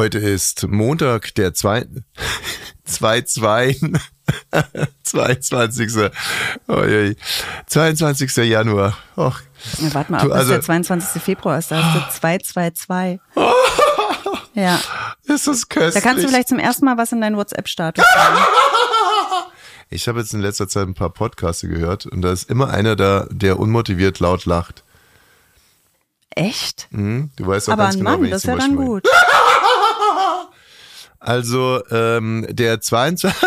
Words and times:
Heute 0.00 0.16
ist 0.18 0.66
Montag, 0.66 1.34
der 1.34 1.52
2. 1.52 1.84
2. 2.86 3.76
22. 5.02 6.10
Oh, 6.68 6.82
je. 6.84 7.16
22. 7.66 8.34
Januar. 8.48 8.96
Och. 9.18 9.40
Ja, 9.78 9.92
warte 9.92 10.10
mal, 10.12 10.22
Du, 10.22 10.32
also- 10.32 10.52
der 10.52 10.62
22. 10.62 11.20
Februar 11.20 11.58
ist, 11.58 11.70
da 11.70 11.82
hast 11.82 12.14
du 12.14 12.18
222. 12.18 13.20
Ja, 14.54 14.80
Ist 15.24 15.46
das 15.46 15.68
köstlich. 15.68 15.94
da 15.94 16.00
kannst 16.00 16.24
du 16.24 16.28
vielleicht 16.28 16.48
zum 16.48 16.58
ersten 16.58 16.86
Mal 16.86 16.96
was 16.96 17.12
in 17.12 17.20
deinen 17.20 17.36
WhatsApp-Status 17.36 18.02
sagen. 18.02 18.38
Ich 19.90 20.08
habe 20.08 20.20
jetzt 20.20 20.32
in 20.32 20.40
letzter 20.40 20.66
Zeit 20.66 20.88
ein 20.88 20.94
paar 20.94 21.10
Podcasts 21.10 21.60
gehört 21.60 22.06
und 22.06 22.22
da 22.22 22.32
ist 22.32 22.48
immer 22.48 22.70
einer 22.70 22.96
da, 22.96 23.26
der 23.30 23.58
unmotiviert 23.58 24.18
laut 24.20 24.46
lacht. 24.46 24.82
Echt? 26.30 26.86
Mhm. 26.90 27.30
Du 27.36 27.46
weißt 27.46 27.68
auch 27.68 27.72
Aber 27.74 27.82
ganz 27.82 27.96
ein 27.96 27.98
genau, 27.98 28.10
Mann, 28.18 28.30
das 28.30 28.44
ist 28.44 28.48
ja 28.48 28.56
dann 28.56 28.76
gut. 28.76 29.04
Also 31.20 31.82
ähm, 31.90 32.46
der 32.50 32.80
22. 32.80 33.30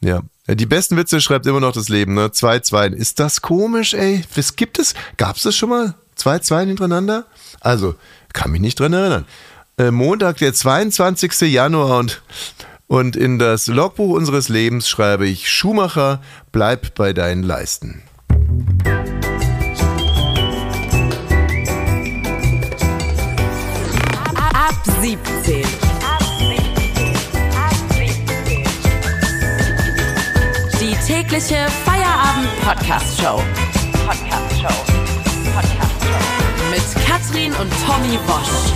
Ja, 0.00 0.22
die 0.46 0.66
besten 0.66 0.96
Witze 0.96 1.20
schreibt 1.20 1.44
immer 1.46 1.58
noch 1.58 1.72
das 1.72 1.88
Leben, 1.88 2.14
ne? 2.14 2.28
2-2. 2.28 2.92
Ist 2.92 3.18
das 3.18 3.42
komisch, 3.42 3.94
ey? 3.94 4.22
Was 4.36 4.54
gibt 4.54 4.78
es? 4.78 4.94
Gab 5.16 5.34
es 5.34 5.42
das 5.42 5.56
schon 5.56 5.70
mal? 5.70 5.94
2-2 6.16 6.66
hintereinander? 6.66 7.26
Also, 7.58 7.96
kann 8.32 8.52
mich 8.52 8.60
nicht 8.60 8.78
dran 8.78 8.92
erinnern. 8.92 9.26
Äh, 9.76 9.90
Montag, 9.90 10.36
der 10.36 10.54
22. 10.54 11.52
Januar 11.52 11.98
und, 11.98 12.22
und 12.86 13.16
in 13.16 13.40
das 13.40 13.66
Logbuch 13.66 14.14
unseres 14.14 14.48
Lebens 14.48 14.88
schreibe 14.88 15.26
ich 15.26 15.50
Schumacher, 15.50 16.22
bleib 16.52 16.94
bei 16.94 17.12
deinen 17.12 17.42
Leisten. 17.42 18.02
Ab 24.54 24.80
17. 25.00 25.57
Die 31.38 31.44
tägliche 31.44 31.70
Feierabend-Podcast-Show. 31.84 33.40
Podcast-Show. 34.04 34.74
Podcast-Show. 35.54 36.70
Mit 36.70 37.06
Katrin 37.06 37.52
und 37.54 37.72
Tommy 37.86 38.18
Bosch. 38.26 38.72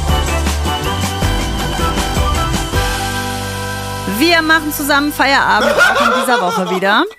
Wir 4.18 4.42
machen 4.42 4.72
zusammen 4.72 5.12
Feierabend 5.12 5.72
auch 5.72 6.06
in 6.06 6.20
dieser 6.20 6.40
Woche 6.40 6.76
wieder. 6.76 7.04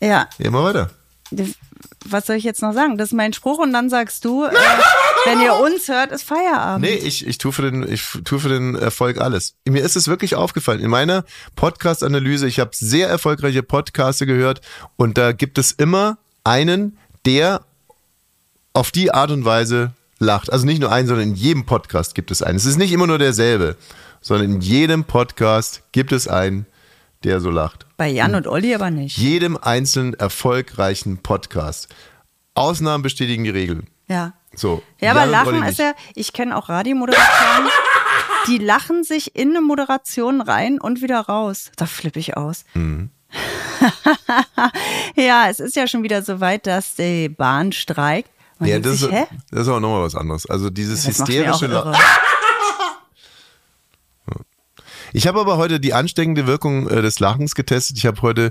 Ja, 0.00 0.28
Gehen 0.38 0.52
wir 0.52 0.62
weiter. 0.62 0.90
was 2.04 2.26
soll 2.26 2.36
ich 2.36 2.44
jetzt 2.44 2.62
noch 2.62 2.74
sagen? 2.74 2.96
Das 2.96 3.08
ist 3.08 3.14
mein 3.14 3.32
Spruch 3.32 3.58
und 3.58 3.72
dann 3.72 3.90
sagst 3.90 4.24
du, 4.24 4.44
äh, 4.44 4.54
wenn 5.24 5.40
ihr 5.40 5.54
uns 5.54 5.88
hört, 5.88 6.12
ist 6.12 6.24
Feierabend. 6.24 6.84
Nee, 6.84 6.94
ich, 6.94 7.26
ich 7.26 7.38
tue 7.38 7.52
für 7.52 7.62
den, 7.62 7.90
ich 7.90 8.02
tue 8.24 8.38
für 8.38 8.48
den 8.48 8.74
Erfolg 8.74 9.20
alles. 9.20 9.54
Mir 9.66 9.82
ist 9.82 9.96
es 9.96 10.08
wirklich 10.08 10.34
aufgefallen. 10.34 10.80
In 10.80 10.90
meiner 10.90 11.24
Podcast-Analyse, 11.56 12.46
ich 12.46 12.60
habe 12.60 12.70
sehr 12.74 13.08
erfolgreiche 13.08 13.62
Podcasts 13.62 14.20
gehört 14.24 14.60
und 14.96 15.18
da 15.18 15.32
gibt 15.32 15.58
es 15.58 15.72
immer 15.72 16.18
einen, 16.44 16.98
der 17.24 17.62
auf 18.72 18.90
die 18.90 19.12
Art 19.12 19.30
und 19.30 19.44
Weise 19.44 19.92
lacht. 20.18 20.52
Also 20.52 20.66
nicht 20.66 20.80
nur 20.80 20.92
einen, 20.92 21.08
sondern 21.08 21.28
in 21.28 21.34
jedem 21.34 21.64
Podcast 21.64 22.14
gibt 22.14 22.30
es 22.30 22.42
einen. 22.42 22.56
Es 22.56 22.66
ist 22.66 22.76
nicht 22.76 22.92
immer 22.92 23.06
nur 23.06 23.18
derselbe, 23.18 23.76
sondern 24.20 24.52
in 24.52 24.60
jedem 24.60 25.04
Podcast 25.04 25.82
gibt 25.92 26.12
es 26.12 26.28
einen, 26.28 26.66
der 27.22 27.40
so 27.40 27.50
lacht. 27.50 27.86
Bei 27.96 28.08
Jan 28.08 28.34
und 28.34 28.46
Olli 28.46 28.74
aber 28.74 28.90
nicht. 28.90 29.16
Jedem 29.16 29.56
einzelnen 29.56 30.14
erfolgreichen 30.14 31.18
Podcast. 31.18 31.88
Ausnahmen 32.54 33.02
bestätigen 33.02 33.44
die 33.44 33.50
Regeln. 33.50 33.86
Ja. 34.08 34.34
So. 34.56 34.82
Ja, 35.00 35.12
aber 35.12 35.26
Lachen 35.26 35.62
ist 35.64 35.78
ja, 35.78 35.92
ich 36.14 36.32
kenne 36.32 36.56
auch 36.56 36.68
Radiomoderatoren, 36.68 37.68
die 38.46 38.58
lachen 38.58 39.04
sich 39.04 39.36
in 39.36 39.50
eine 39.50 39.60
Moderation 39.60 40.40
rein 40.40 40.80
und 40.80 41.02
wieder 41.02 41.20
raus. 41.20 41.70
Da 41.76 41.86
flippe 41.86 42.18
ich 42.18 42.36
aus. 42.36 42.64
Mhm. 42.74 43.10
ja, 45.16 45.48
es 45.48 45.60
ist 45.60 45.76
ja 45.76 45.86
schon 45.86 46.02
wieder 46.02 46.22
so 46.22 46.40
weit, 46.40 46.66
dass 46.66 46.94
die 46.94 47.28
Bahn 47.28 47.72
streikt. 47.72 48.30
Man 48.58 48.68
Ja, 48.68 48.78
das, 48.78 49.00
sich, 49.00 49.10
hä? 49.10 49.26
das 49.50 49.62
ist 49.62 49.68
auch 49.68 49.80
nochmal 49.80 50.02
was 50.02 50.14
anderes. 50.14 50.46
Also 50.46 50.70
dieses 50.70 51.04
auch 51.04 51.08
hysterische 51.08 51.66
La 51.66 51.80
irre. 51.80 51.96
Ich 55.16 55.28
habe 55.28 55.38
aber 55.38 55.58
heute 55.58 55.78
die 55.78 55.94
ansteckende 55.94 56.48
Wirkung 56.48 56.88
äh, 56.88 57.00
des 57.00 57.20
Lachens 57.20 57.54
getestet. 57.54 57.96
Ich 57.96 58.04
habe 58.04 58.20
heute 58.20 58.50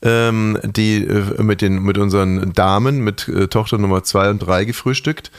ähm, 0.00 0.58
die 0.64 1.04
äh, 1.04 1.42
mit 1.42 1.60
den 1.60 1.82
mit 1.82 1.98
unseren 1.98 2.54
Damen 2.54 3.04
mit 3.04 3.28
äh, 3.28 3.48
Tochter 3.48 3.76
Nummer 3.76 4.02
zwei 4.02 4.30
und 4.30 4.38
drei 4.38 4.64
gefrühstückt 4.64 5.30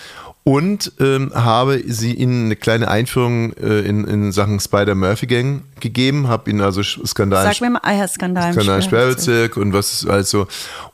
und 0.43 0.91
ähm, 0.99 1.31
habe 1.33 1.81
sie 1.87 2.13
ihnen 2.13 2.45
eine 2.45 2.55
kleine 2.55 2.87
Einführung 2.87 3.53
äh, 3.53 3.79
in, 3.79 4.05
in 4.05 4.31
Sachen 4.31 4.59
Spider 4.59 4.93
Murphy 4.93 5.25
Gang 5.25 5.63
gegeben, 5.79 6.27
habe 6.27 6.51
ihnen 6.51 6.61
also 6.61 6.83
Skandal 6.83 7.51
Sag 7.51 7.61
mir 7.61 7.71
mal, 7.71 7.81
ah 7.81 7.93
ja, 7.93 8.07
Skandal. 8.07 8.53
Skandal. 8.53 8.81
Sperrbezirk 8.83 9.57
und 9.57 9.73
was 9.73 10.05
also 10.05 10.47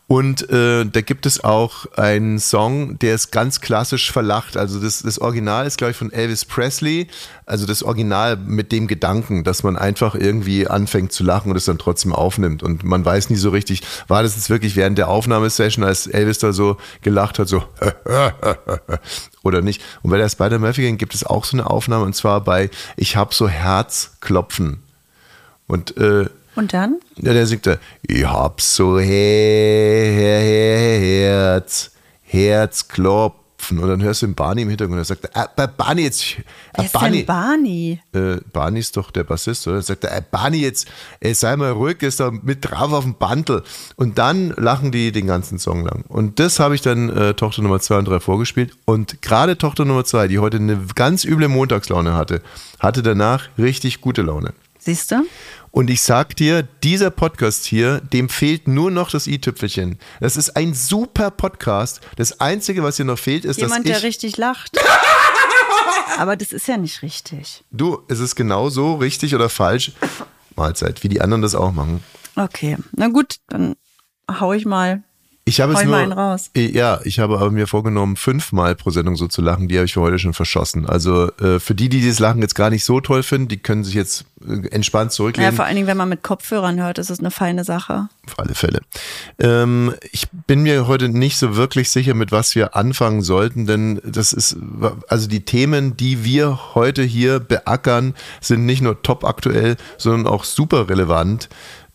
und 0.08 0.52
äh, 0.52 0.86
da 0.86 1.02
gibt 1.02 1.26
es 1.26 1.44
auch 1.44 1.88
einen 1.98 2.38
Song, 2.38 3.00
der 3.00 3.16
ist 3.16 3.32
ganz 3.32 3.60
klassisch 3.60 4.12
verlacht. 4.12 4.56
Also 4.56 4.80
das, 4.80 5.02
das 5.02 5.18
Original 5.18 5.66
ist, 5.66 5.80
glaube 5.80 5.92
ich, 5.92 5.98
von 5.98 6.12
Elvis 6.12 6.46
Presley. 6.46 7.08
Also 7.48 7.66
das 7.66 7.82
Original 7.82 8.38
mit 8.38 8.72
dem 8.72 8.86
Gedanken, 8.86 9.44
dass 9.44 9.64
man 9.64 9.76
einfach 9.76 10.14
irgendwie 10.14 10.68
anfängt 10.68 11.12
zu 11.12 11.24
lachen 11.24 11.50
und 11.50 11.58
es 11.58 11.66
dann 11.66 11.80
trotzdem 11.80 12.14
aufnimmt. 12.14 12.62
Und 12.62 12.84
man 12.84 13.04
weiß 13.04 13.32
nie 13.32 13.36
so 13.36 13.50
richtig, 13.50 13.82
war 14.08 14.22
das 14.22 14.36
jetzt 14.36 14.52
wirklich 14.52 14.76
während 14.76 15.00
der 15.00 15.10
Aufnahmesession, 15.10 15.84
als 15.84 16.06
Elvis 16.06 16.38
da 16.38 16.54
so 16.54 16.78
gelacht 17.02 17.40
hat, 17.40 17.48
so 17.48 17.64
oder 19.44 19.64
nicht. 19.64 19.82
Und 20.04 20.12
bei 20.12 20.20
der 20.20 20.30
Spider 20.30 20.60
Murphy 20.60 20.84
Gang 20.84 21.00
gibt 21.00 21.16
es 21.16 21.24
auch 21.24 21.46
so 21.46 21.58
eine 21.58 21.68
Aufnahme 21.68 22.06
und 22.06 22.16
zwar 22.16 22.42
bei 22.42 22.70
Ich 22.96 23.16
hab 23.16 23.34
so 23.34 23.50
Herzklopfen. 23.50 24.84
Und 25.66 25.98
äh, 25.98 26.28
Und 26.56 26.74
dann? 26.74 27.00
ja, 27.18 27.34
der 27.34 27.46
singt 27.46 27.66
da, 27.68 27.78
ich 28.08 28.26
hab 28.26 28.62
so 28.62 29.00
Herz, 30.76 31.92
Herzklopfen. 32.24 33.80
Und 33.80 33.90
dann 33.90 34.04
hörst 34.04 34.22
du 34.22 34.28
den 34.28 34.36
Barney 34.36 34.62
im 34.62 34.70
Hintergrund, 34.70 34.98
der 35.00 35.06
sagt, 35.06 35.26
äh, 35.34 35.68
Barney 35.76 36.04
jetzt, 36.04 36.38
äh, 36.38 36.44
Wer 36.76 36.86
ist 36.86 36.94
Barney, 36.94 37.18
denn 37.18 37.26
Barney? 37.26 38.00
äh, 38.14 38.38
Barney 38.54 38.80
ist 38.80 38.96
doch 38.96 39.10
der 39.10 39.24
Bassist, 39.24 39.66
oder? 39.68 39.78
Dann 39.78 39.84
sagt 39.84 40.04
er, 40.04 40.16
äh, 40.18 40.22
Barney 40.30 40.60
jetzt, 40.60 40.88
ey, 41.20 41.34
sei 41.34 41.56
mal 41.56 41.72
ruhig, 41.72 42.02
ist 42.04 42.20
da 42.20 42.30
mit 42.32 42.60
drauf 42.70 42.94
auf 42.94 43.04
dem 43.06 43.16
Bandel. 43.16 43.64
Und 43.96 44.20
dann 44.20 44.50
lachen 44.52 44.92
die 44.92 45.12
den 45.12 45.26
ganzen 45.26 45.58
Song 45.58 45.84
lang. 45.84 46.04
Und 46.10 46.40
das 46.40 46.60
habe 46.60 46.76
ich 46.76 46.82
dann 46.82 47.10
äh, 47.10 47.34
Tochter 47.34 47.64
Nummer 47.64 47.80
zwei 47.80 47.98
und 47.98 48.08
drei 48.08 48.20
vorgespielt. 48.20 48.78
Und 48.86 49.22
gerade 49.24 49.58
Tochter 49.58 49.84
Nummer 49.86 50.06
zwei, 50.06 50.28
die 50.28 50.38
heute 50.40 50.58
eine 50.58 50.80
ganz 50.94 51.26
üble 51.26 51.48
Montagslaune 51.48 52.14
hatte, 52.14 52.42
hatte 52.80 53.02
danach 53.02 53.48
richtig 53.58 54.00
gute 54.02 54.22
Laune. 54.22 54.54
Siehst 54.78 55.12
du? 55.12 55.24
Und 55.76 55.90
ich 55.90 56.04
sag 56.04 56.38
dir, 56.38 56.64
dieser 56.64 57.12
Podcast 57.12 57.66
hier, 57.66 58.00
dem 58.00 58.30
fehlt 58.30 58.66
nur 58.66 58.92
noch 58.92 59.12
das 59.12 59.28
i-Tüpfelchen. 59.28 60.00
Das 60.22 60.38
ist 60.38 60.56
ein 60.56 60.74
super 60.74 61.32
Podcast. 61.32 62.00
Das 62.16 62.40
Einzige, 62.40 62.82
was 62.82 62.96
hier 62.96 63.04
noch 63.04 63.20
fehlt, 63.20 63.44
ist, 63.44 63.60
Jemand, 63.60 63.80
dass 63.80 63.84
der 63.84 63.98
ich... 63.98 64.04
richtig 64.06 64.38
lacht. 64.38 64.78
Aber 66.18 66.38
das 66.38 66.54
ist 66.54 66.70
ja 66.70 66.78
nicht 66.78 67.02
richtig. 67.02 67.66
Du, 67.72 68.02
es 68.08 68.22
ist 68.22 68.36
genau 68.36 68.70
so 68.70 68.96
richtig 68.96 69.36
oder 69.36 69.50
falsch. 69.50 69.92
Mahlzeit, 70.56 71.04
wie 71.04 71.10
die 71.10 71.20
anderen 71.20 71.42
das 71.42 71.56
auch 71.56 71.74
machen. 71.74 72.02
Okay, 72.38 72.78
na 72.94 73.10
gut, 73.10 73.40
dann 73.50 73.76
hau 74.32 74.54
ich 74.54 74.64
mal. 74.64 75.04
Ich 75.48 75.62
habe 75.62 75.74
es 75.74 75.84
nur, 75.84 75.96
raus. 75.96 76.50
Ja, 76.56 77.00
ich 77.04 77.20
habe 77.20 77.38
aber 77.38 77.52
mir 77.52 77.68
vorgenommen, 77.68 78.16
fünfmal 78.16 78.76
pro 78.76 78.90
Sendung 78.90 79.16
so 79.16 79.28
zu 79.28 79.44
lachen. 79.44 79.68
Die 79.68 79.76
habe 79.76 79.86
ich 79.86 79.94
für 79.94 80.02
heute 80.02 80.18
schon 80.18 80.34
verschossen. 80.34 80.88
Also 80.90 81.32
äh, 81.34 81.60
für 81.60 81.76
die, 81.76 81.88
die 81.88 82.02
dieses 82.02 82.18
Lachen 82.18 82.42
jetzt 82.42 82.56
gar 82.56 82.72
nicht 82.72 82.84
so 82.84 83.00
toll 83.00 83.22
finden, 83.22 83.48
die 83.48 83.58
können 83.58 83.84
sich 83.84 83.94
jetzt 83.94 84.26
äh, 84.44 84.68
entspannt 84.70 85.12
Ja, 85.12 85.16
zurücklehnen. 85.16 85.56
vor 85.56 85.66
allen 85.66 85.76
Dingen, 85.76 85.86
wenn 85.88 85.98
man 85.98 86.10
mit 86.10 86.24
Kopfhörern 86.24 86.82
hört, 86.82 86.98
ist 86.98 87.12
es 87.12 87.20
eine 87.20 87.30
feine 87.30 87.64
Sache. 87.64 88.10
Auf 88.26 88.40
alle 88.40 88.56
Fälle. 88.56 88.82
Ähm, 89.38 89.94
ich 90.12 90.28
bin 90.48 90.64
mir 90.64 90.88
heute 90.88 91.10
nicht 91.10 91.38
so 91.38 91.56
wirklich 91.56 91.92
sicher, 91.92 92.16
mit 92.16 92.32
was 92.32 92.56
wir 92.56 92.76
anfangen 92.76 93.22
sollten, 93.22 93.68
denn 93.68 94.02
das 94.04 94.34
ist, 94.34 94.58
also 95.10 95.28
die 95.28 95.46
Themen, 95.46 95.96
die 95.96 96.24
wir 96.24 96.74
heute 96.74 97.04
hier 97.04 97.40
beackern, 97.40 98.16
sind 98.42 98.66
nicht 98.66 98.82
nur 98.82 99.04
top 99.04 99.24
aktuell, 99.24 99.78
sondern 100.00 100.26
auch 100.26 100.44
super 100.44 100.90
relevant. 100.90 101.50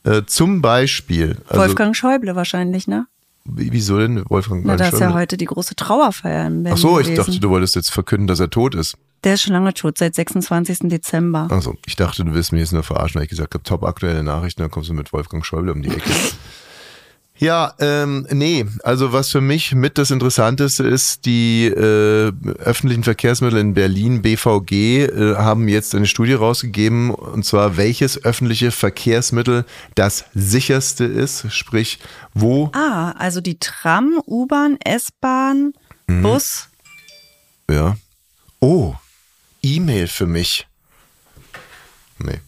Äh, 0.05 0.23
zum 0.27 0.63
Beispiel, 0.63 1.37
also, 1.49 1.63
Wolfgang 1.63 1.97
Schäuble 1.97 2.37
wahrscheinlich, 2.37 2.87
ne? 2.87 3.07
Wie- 3.55 3.73
wieso 3.73 3.99
denn 3.99 4.23
Wolfgang 4.29 4.65
Na, 4.65 4.77
da 4.77 4.89
ist 4.89 4.99
ja 5.01 5.13
heute 5.15 5.37
die 5.37 5.45
große 5.47 5.75
Trauerfeier 5.77 6.47
in 6.47 6.63
Berlin 6.63 6.75
Ach 6.75 6.79
so, 6.81 6.99
ich 7.01 7.07
gewesen. 7.07 7.25
dachte, 7.27 7.41
du 7.41 7.51
wolltest 7.51 7.75
jetzt 7.77 7.91
verkünden, 7.91 8.27
dass 8.27 8.41
er 8.41 8.51
tot 8.51 8.75
ist. 8.75 8.97
Der 9.25 9.35
ist 9.35 9.43
schon 9.43 9.53
lange 9.53 9.75
tot, 9.75 9.99
seit 9.99 10.15
26. 10.15 10.89
Dezember. 10.89 11.47
Also, 11.51 11.75
ich 11.87 11.95
dachte, 11.97 12.25
du 12.25 12.33
willst 12.35 12.53
mich 12.53 12.61
jetzt 12.61 12.73
nur 12.73 12.83
verarschen, 12.83 13.17
weil 13.19 13.25
ich 13.25 13.29
gesagt 13.31 13.53
habe, 13.55 13.63
top 13.65 13.85
aktuelle 13.85 14.23
Nachrichten, 14.23 14.63
dann 14.63 14.71
kommst 14.71 14.89
du 14.89 14.95
mit 14.95 15.13
Wolfgang 15.13 15.45
Schäuble 15.45 15.73
um 15.73 15.83
die 15.83 15.91
Ecke. 15.91 16.11
Ja, 17.41 17.73
ähm, 17.79 18.27
nee, 18.31 18.67
also 18.85 19.15
was 19.15 19.31
für 19.31 19.41
mich 19.41 19.75
mit 19.75 19.97
das 19.97 20.11
Interessanteste 20.11 20.85
ist, 20.87 21.25
die 21.25 21.69
äh, 21.69 22.33
öffentlichen 22.59 23.03
Verkehrsmittel 23.03 23.59
in 23.59 23.73
Berlin, 23.73 24.21
BVG, 24.21 25.05
äh, 25.07 25.37
haben 25.37 25.67
jetzt 25.67 25.95
eine 25.95 26.07
Studie 26.07 26.35
rausgegeben, 26.35 27.11
und 27.11 27.47
zwar 27.47 27.79
welches 27.79 28.23
öffentliche 28.23 28.71
Verkehrsmittel 28.71 29.65
das 29.95 30.27
sicherste 30.35 31.05
ist, 31.05 31.51
sprich, 31.51 31.99
wo 32.35 32.71
Ah, 32.75 33.13
also 33.13 33.41
die 33.41 33.59
Tram, 33.59 34.21
U-Bahn, 34.27 34.77
S-Bahn, 34.85 35.73
Mhm. 36.09 36.23
Bus. 36.23 36.69
Ja. 37.71 37.97
Oh, 38.61 38.95
E-Mail 39.63 40.09
für 40.09 40.27
mich. 40.27 40.67
Nee, 42.19 42.41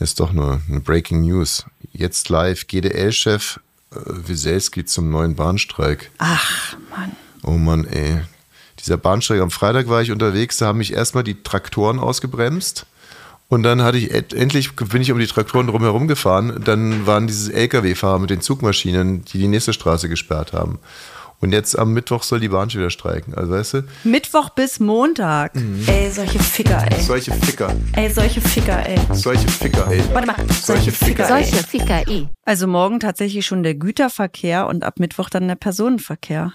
ist 0.00 0.18
doch 0.18 0.32
nur 0.32 0.60
eine 0.68 0.80
Breaking 0.80 1.20
News. 1.20 1.64
Jetzt 1.92 2.28
live, 2.28 2.66
GDL-Chef 2.66 3.60
Wieselski 3.90 4.84
zum 4.84 5.10
neuen 5.10 5.34
Bahnstreik. 5.36 6.10
Ach, 6.18 6.76
Mann. 6.90 7.12
Oh 7.42 7.52
Mann, 7.52 7.84
ey. 7.84 8.20
Dieser 8.80 8.96
Bahnstreik, 8.96 9.40
am 9.40 9.50
Freitag 9.50 9.88
war 9.88 10.02
ich 10.02 10.10
unterwegs, 10.10 10.58
da 10.58 10.66
haben 10.66 10.78
mich 10.78 10.92
erstmal 10.92 11.24
die 11.24 11.42
Traktoren 11.42 11.98
ausgebremst. 11.98 12.86
Und 13.48 13.62
dann 13.62 13.82
hatte 13.82 13.98
ich 13.98 14.12
endlich 14.12 14.74
bin 14.74 15.02
ich 15.02 15.12
um 15.12 15.20
die 15.20 15.26
Traktoren 15.26 15.68
drumherum 15.68 16.08
gefahren. 16.08 16.60
Dann 16.64 17.06
waren 17.06 17.28
diese 17.28 17.52
LKW-Fahrer 17.52 18.18
mit 18.18 18.30
den 18.30 18.40
Zugmaschinen, 18.40 19.24
die 19.24 19.38
die 19.38 19.46
nächste 19.46 19.72
Straße 19.72 20.08
gesperrt 20.08 20.52
haben. 20.52 20.80
Und 21.40 21.52
jetzt 21.52 21.78
am 21.78 21.92
Mittwoch 21.92 22.22
soll 22.22 22.40
die 22.40 22.48
Bahn 22.48 22.70
schon 22.70 22.80
wieder 22.80 22.90
streiken. 22.90 23.34
Also 23.34 23.52
weißt 23.52 23.74
du? 23.74 23.82
Mittwoch 24.04 24.50
bis 24.50 24.80
Montag. 24.80 25.52
Ey, 25.86 26.10
solche 26.10 26.38
Ficker, 26.38 26.84
ey. 26.90 27.00
Solche 27.02 27.32
Ficker. 27.32 27.74
Ey, 27.92 28.10
solche 28.10 28.40
Ficker, 28.40 28.86
ey. 28.86 28.98
Solche 29.12 29.48
Ficker, 29.48 29.86
ey. 29.90 30.02
Warte 30.12 30.26
mal. 30.26 30.36
Solche 30.62 30.92
Ficker. 30.92 31.28
Solche 31.28 31.56
Ficker, 31.56 32.02
ey. 32.06 32.28
Also 32.44 32.66
morgen 32.66 33.00
tatsächlich 33.00 33.44
schon 33.44 33.62
der 33.62 33.74
Güterverkehr 33.74 34.66
und 34.66 34.82
ab 34.82 34.98
Mittwoch 34.98 35.28
dann 35.28 35.46
der 35.46 35.56
Personenverkehr. 35.56 36.52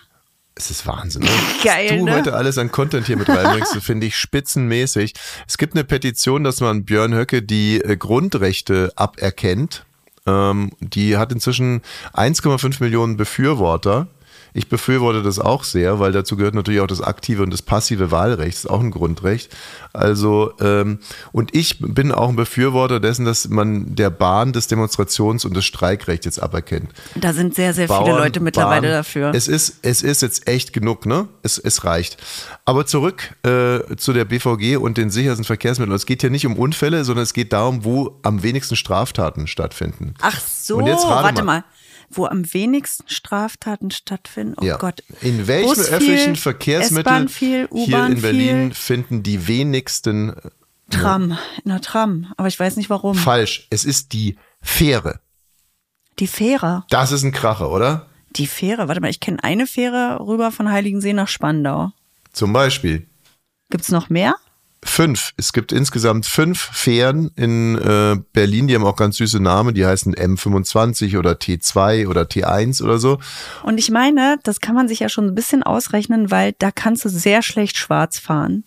Es 0.56 0.70
ist 0.70 0.86
Wahnsinn. 0.86 1.24
Ne? 1.24 1.30
Geil, 1.64 1.90
Was 1.92 1.98
du 1.98 2.06
ne? 2.06 2.16
heute 2.16 2.34
alles 2.34 2.58
an 2.58 2.72
Content 2.72 3.06
hier 3.08 3.18
mit 3.18 3.30
reinbringst, 3.30 3.78
finde 3.78 4.08
ich 4.08 4.16
spitzenmäßig. 4.16 5.14
Es 5.48 5.58
gibt 5.58 5.76
eine 5.76 5.84
Petition, 5.84 6.44
dass 6.44 6.60
man 6.60 6.86
Björn 6.86 7.14
Höcke 7.14 7.42
die 7.42 7.82
äh, 7.82 7.96
Grundrechte 7.96 8.92
aberkennt. 8.96 9.86
Ähm, 10.26 10.72
die 10.80 11.18
hat 11.18 11.32
inzwischen 11.32 11.82
1,5 12.14 12.78
Millionen 12.82 13.18
Befürworter. 13.18 14.08
Ich 14.54 14.68
befürworte 14.70 15.24
das 15.24 15.40
auch 15.40 15.64
sehr, 15.64 16.00
weil 16.00 16.12
dazu 16.12 16.36
gehört 16.36 16.56
natürlich 16.56 16.82
auch 16.82 16.88
das 16.88 17.02
aktive 17.02 17.44
und 17.44 17.52
das 17.52 17.62
passive 17.62 18.12
Wahlrecht, 18.12 18.54
das 18.54 18.66
ist 18.66 18.70
auch 18.70 18.82
ein 18.82 18.92
Grundrecht. 18.92 19.56
Also, 19.94 20.54
ähm, 20.60 21.00
und 21.32 21.56
ich 21.56 21.80
bin 21.80 22.12
auch 22.12 22.30
ein 22.30 22.36
Befürworter 22.36 23.00
dessen, 23.00 23.26
dass 23.26 23.48
man 23.50 23.96
der 23.96 24.10
Bahn 24.10 24.54
das 24.54 24.68
Demonstrations- 24.70 25.46
und 25.46 25.56
das 25.56 25.66
Streikrecht 25.66 26.26
jetzt 26.26 26.42
aberkennt. 26.42 26.90
Da 27.16 27.34
sind 27.34 27.56
sehr, 27.56 27.74
sehr 27.74 27.88
viele 27.88 28.00
Bauern, 28.00 28.18
Leute 28.18 28.40
mittlerweile 28.40 28.88
Bahn. 28.88 28.92
dafür. 28.98 29.32
Es 29.34 29.48
ist, 29.48 29.80
es 29.82 30.02
ist 30.02 30.22
jetzt 30.22 30.48
echt 30.48 30.74
genug, 30.74 31.06
ne? 31.06 31.28
Es, 31.44 31.58
es 31.58 31.84
reicht. 31.84 32.18
Aber 32.66 32.86
zurück 32.86 33.36
äh, 33.44 33.96
zu 33.98 34.14
der 34.14 34.26
BVG 34.26 34.78
und 34.78 34.98
den 34.98 35.10
sichersten 35.10 35.44
Verkehrsmitteln. 35.46 35.96
Es 35.96 36.06
geht 36.06 36.22
hier 36.22 36.30
nicht 36.30 36.46
um 36.46 36.58
Unfälle, 36.58 37.04
sondern 37.04 37.24
es 37.24 37.34
geht 37.34 37.54
darum, 37.54 37.84
wo 37.84 38.20
am 38.24 38.44
wenigsten 38.44 38.76
Straftaten 38.76 39.48
stattfinden. 39.48 40.14
Ach 40.22 40.40
so, 40.40 40.78
Und 40.78 40.88
jetzt 40.88 41.06
warte 41.08 41.44
mal. 41.44 41.60
mal. 41.60 41.64
Wo 42.14 42.26
am 42.26 42.54
wenigsten 42.54 43.08
Straftaten 43.08 43.92
stattfinden? 43.92 44.56
Oh 44.60 44.66
ja. 44.66 44.78
Gott. 44.78 45.04
In 45.22 45.48
welchem 45.48 45.68
Bus 45.68 45.88
viel, 45.88 45.96
öffentlichen 45.96 46.36
Verkehrsmittel 46.36 47.00
S-Bahn 47.00 47.30
viel, 47.30 47.70
hier 47.74 48.06
in 48.06 48.22
Berlin 48.22 48.74
viel, 48.74 48.74
finden 48.74 49.24
die 49.24 49.48
wenigsten 49.48 50.30
äh, 50.30 50.50
Tram, 50.90 51.38
in 51.64 51.72
der 51.72 51.82
Tram. 51.82 52.34
Aber 52.38 52.48
ich 52.48 52.60
weiß 52.60 52.76
nicht 52.76 52.90
warum. 52.90 53.16
falsch? 53.16 53.68
Es 53.70 53.86
ist 53.86 54.14
die 54.14 54.38
Fähre. 54.62 55.22
Die 56.20 56.28
Fähre. 56.28 56.84
Das 56.90 57.12
ist 57.12 57.24
ein 57.24 57.32
Kracher, 57.32 57.72
oder? 57.72 58.08
Die 58.36 58.48
Fähre. 58.48 58.88
Warte 58.88 59.02
mal, 59.02 59.10
ich 59.10 59.20
kenne 59.20 59.44
eine 59.44 59.68
Fähre 59.68 60.20
rüber 60.20 60.52
von 60.52 60.70
Heiligensee 60.70 61.14
nach 61.14 61.28
Spandau. 61.28 61.92
Zum 62.34 62.54
Beispiel. 62.54 63.08
Gibt's 63.70 63.90
noch 63.90 64.10
mehr? 64.10 64.36
Fünf. 64.84 65.34
Es 65.38 65.54
gibt 65.54 65.72
insgesamt 65.72 66.26
fünf 66.26 66.60
Fähren 66.60 67.30
in 67.36 67.78
äh, 67.78 68.18
Berlin, 68.34 68.68
die 68.68 68.74
haben 68.76 68.84
auch 68.84 68.96
ganz 68.96 69.18
süße 69.18 69.40
Namen, 69.40 69.76
die 69.76 69.86
heißen 69.86 70.16
M25 70.16 71.20
oder 71.20 71.34
T2 71.34 72.08
oder 72.08 72.24
T1 72.24 72.82
oder 72.84 72.98
so. 72.98 73.20
Und 73.64 73.78
ich 73.78 73.92
meine, 73.92 74.40
das 74.44 74.60
kann 74.60 74.74
man 74.74 74.88
sich 74.88 75.00
ja 75.00 75.10
schon 75.10 75.28
ein 75.28 75.36
bisschen 75.36 75.62
ausrechnen, 75.62 76.32
weil 76.32 76.54
da 76.58 76.72
kannst 76.72 77.06
du 77.06 77.10
sehr 77.10 77.44
schlecht 77.44 77.78
schwarz 77.78 78.18
fahren. 78.18 78.64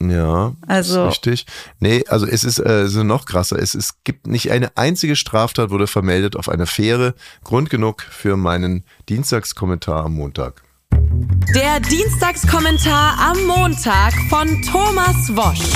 Ja, 0.00 0.54
Also- 0.66 1.06
richtig. 1.06 1.46
Nee, 1.80 2.04
also 2.08 2.26
es 2.26 2.42
ist 2.44 2.58
äh, 2.58 2.88
so 2.88 3.02
noch 3.04 3.24
krasser. 3.24 3.58
Es, 3.58 3.74
es 3.74 3.94
gibt 4.04 4.26
nicht 4.26 4.50
eine 4.50 4.76
einzige 4.76 5.16
Straftat 5.16 5.70
wurde 5.70 5.86
vermeldet 5.86 6.34
auf 6.36 6.48
einer 6.48 6.66
Fähre. 6.66 7.14
Grund 7.44 7.68
genug 7.70 8.02
für 8.02 8.36
meinen 8.36 8.84
Dienstagskommentar 9.08 10.04
am 10.04 10.14
Montag. 10.14 10.62
Der 11.54 11.80
Dienstagskommentar 11.80 13.18
am 13.18 13.44
Montag 13.46 14.12
von 14.28 14.62
Thomas 14.62 15.16
Wosch. 15.34 15.72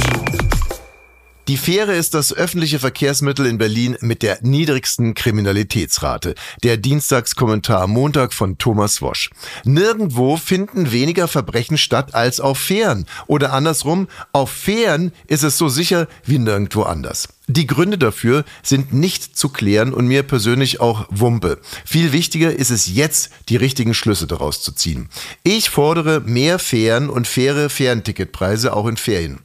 Die 1.49 1.56
Fähre 1.56 1.94
ist 1.94 2.15
das 2.15 2.33
öffentliche 2.33 2.79
Verkehrsmittel 2.79 3.47
in 3.47 3.59
Berlin 3.59 3.97
mit 4.00 4.23
der 4.23 4.39
niedrigsten 4.43 5.15
Kriminalitätsrate. 5.15 6.37
Der 6.62 6.77
Dienstagskommentar 6.77 7.83
am 7.83 7.91
Montag 7.91 8.33
von 8.33 8.59
Thomas 8.59 9.03
Wosch. 9.03 9.31
Nirgendwo 9.65 10.37
finden 10.37 10.93
weniger 10.93 11.27
Verbrechen 11.27 11.79
statt 11.79 12.15
als 12.15 12.39
auf 12.39 12.59
Fähren. 12.59 13.06
Oder 13.27 13.53
andersrum, 13.53 14.06
auf 14.33 14.50
Fähren 14.50 15.12
ist 15.27 15.43
es 15.43 15.59
so 15.59 15.69
sicher 15.69 16.06
wie 16.25 16.39
nirgendwo 16.39 16.83
anders. 16.83 17.29
Die 17.53 17.67
Gründe 17.67 17.99
dafür 17.99 18.47
sind 18.63 18.95
nicht 18.95 19.37
zu 19.37 19.51
klären 19.51 19.93
und 19.93 20.07
mir 20.07 20.23
persönlich 20.23 20.81
auch 20.81 21.07
Wumpe. 21.11 21.61
Viel 21.85 22.13
wichtiger 22.13 22.51
ist 22.51 22.71
es 22.71 22.87
jetzt, 22.87 23.31
die 23.51 23.57
richtigen 23.57 23.93
Schlüsse 23.93 24.27
daraus 24.27 24.63
zu 24.63 24.73
ziehen. 24.73 25.11
Ich 25.43 25.69
fordere 25.69 26.21
mehr 26.21 26.59
Fähren 26.59 27.11
und 27.11 27.27
faire 27.27 27.69
Fährenticketpreise 27.69 28.75
auch 28.75 28.87
in 28.87 28.97
Ferien. 28.97 29.41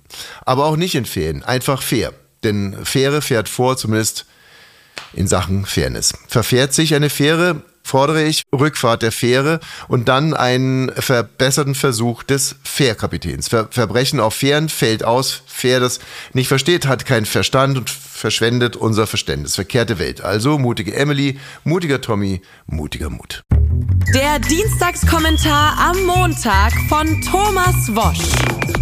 Aber 0.45 0.67
auch 0.67 0.77
nicht 0.77 0.95
in 0.95 1.05
Ferien, 1.05 1.43
einfach 1.43 1.81
fair. 1.81 2.13
Denn 2.45 2.77
Fähre 2.85 3.21
fährt 3.21 3.49
vor, 3.49 3.75
zumindest 3.75 4.25
in 5.11 5.27
Sachen 5.27 5.65
Fairness. 5.65 6.13
Verfährt 6.29 6.73
sich 6.73 6.95
eine 6.95 7.09
Fähre, 7.09 7.61
fordere 7.87 8.23
ich 8.23 8.43
Rückfahrt 8.53 9.01
der 9.01 9.11
Fähre 9.11 9.59
und 9.87 10.07
dann 10.07 10.33
einen 10.33 10.91
verbesserten 10.91 11.75
Versuch 11.75 12.23
des 12.23 12.55
Fährkapitäns. 12.63 13.47
Ver 13.47 13.67
Verbrechen 13.71 14.19
auf 14.19 14.33
Fähren 14.33 14.69
fällt 14.69 15.03
aus. 15.03 15.41
Fähr 15.45 15.79
das 15.79 15.99
nicht 16.33 16.47
versteht, 16.47 16.87
hat 16.87 17.05
keinen 17.05 17.25
Verstand 17.25 17.77
und 17.77 17.89
verschwendet 17.89 18.75
unser 18.75 19.07
Verständnis. 19.07 19.55
Verkehrte 19.55 19.99
Welt. 19.99 20.21
Also 20.21 20.57
mutige 20.57 20.95
Emily, 20.95 21.39
mutiger 21.63 22.01
Tommy, 22.01 22.41
mutiger 22.65 23.09
Mut. 23.09 23.43
Der 24.13 24.39
Dienstagskommentar 24.39 25.77
am 25.77 26.03
Montag 26.05 26.73
von 26.89 27.21
Thomas 27.21 27.75
Wosch. 27.95 28.76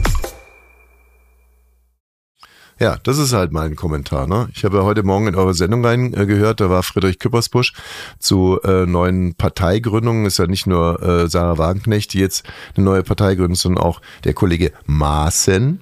Ja, 2.80 2.98
das 3.04 3.18
ist 3.18 3.31
halt 3.31 3.54
mein 3.54 3.75
Kommentar. 3.75 4.27
Ne? 4.27 4.50
Ich 4.54 4.66
habe 4.66 4.77
ja 4.77 4.83
heute 4.83 5.04
Morgen 5.04 5.27
in 5.27 5.36
eure 5.36 5.54
Sendung 5.54 5.86
reingehört, 5.86 6.60
da 6.60 6.69
war 6.69 6.83
Friedrich 6.83 7.19
Küppersbusch 7.19 7.74
zu 8.19 8.60
äh, 8.63 8.86
neuen 8.86 9.33
Parteigründungen. 9.36 10.25
Ist 10.25 10.39
ja 10.39 10.48
nicht 10.48 10.68
nur 10.68 11.01
äh, 11.01 11.30
Sarah 11.30 11.57
Wagenknecht, 11.57 12.13
die 12.13 12.19
jetzt 12.19 12.45
eine 12.75 12.83
neue 12.83 13.04
Partei 13.04 13.36
gründet, 13.36 13.60
sondern 13.60 13.83
auch 13.83 14.01
der 14.25 14.33
Kollege 14.33 14.74
Maaßen. 14.86 15.80